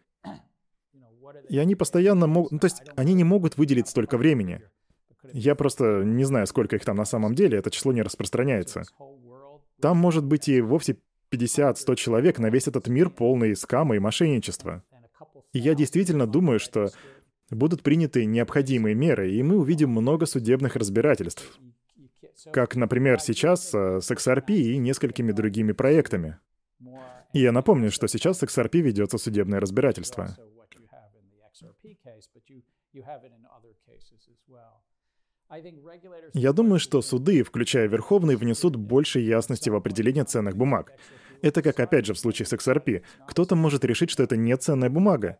[1.53, 2.51] И они постоянно могут...
[2.51, 4.63] Ну, то есть они не могут выделить столько времени.
[5.33, 8.81] Я просто не знаю, сколько их там на самом деле, это число не распространяется.
[9.79, 10.97] Там может быть и вовсе
[11.31, 14.81] 50-100 человек на весь этот мир полный скама и мошенничества.
[15.51, 16.89] И я действительно думаю, что
[17.51, 21.59] будут приняты необходимые меры, и мы увидим много судебных разбирательств.
[22.51, 26.39] Как, например, сейчас э, с XRP и несколькими другими проектами.
[27.33, 30.35] И я напомню, что сейчас с XRP ведется судебное разбирательство.
[36.33, 40.93] Я думаю, что суды, включая Верховный, внесут больше ясности в определение ценных бумаг.
[41.41, 43.03] Это как, опять же, в случае с XRP.
[43.27, 45.39] Кто-то может решить, что это не ценная бумага.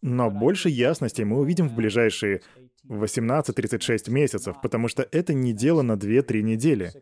[0.00, 2.42] Но больше ясности мы увидим в ближайшие
[2.88, 6.92] 18-36 месяцев, потому что это не дело на 2-3 недели.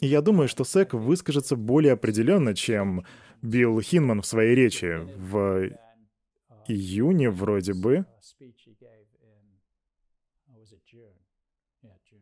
[0.00, 3.04] И я думаю, что СЭК выскажется более определенно, чем
[3.40, 5.70] Билл Хинман в своей речи в
[6.72, 8.06] июне вроде бы.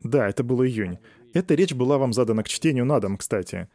[0.03, 0.99] Да, это был июнь.
[1.35, 3.69] Эта речь была вам задана к чтению на дом, кстати.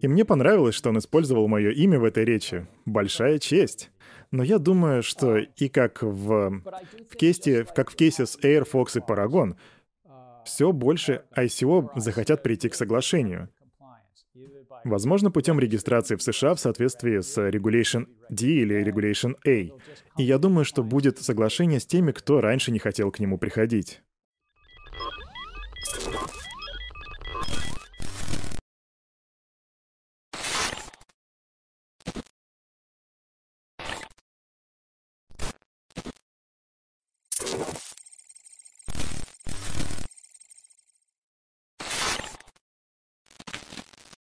[0.00, 2.66] И мне понравилось, что он использовал мое имя в этой речи.
[2.84, 3.90] Большая честь.
[4.30, 6.62] Но я думаю, что и как в,
[7.10, 9.56] в кейсе, как в кейсе с Air, Fox и Paragon,
[10.44, 13.48] все больше ICO захотят прийти к соглашению.
[14.86, 19.76] Возможно, путем регистрации в США в соответствии с Regulation D или Regulation A.
[20.16, 24.00] И я думаю, что будет соглашение с теми, кто раньше не хотел к нему приходить.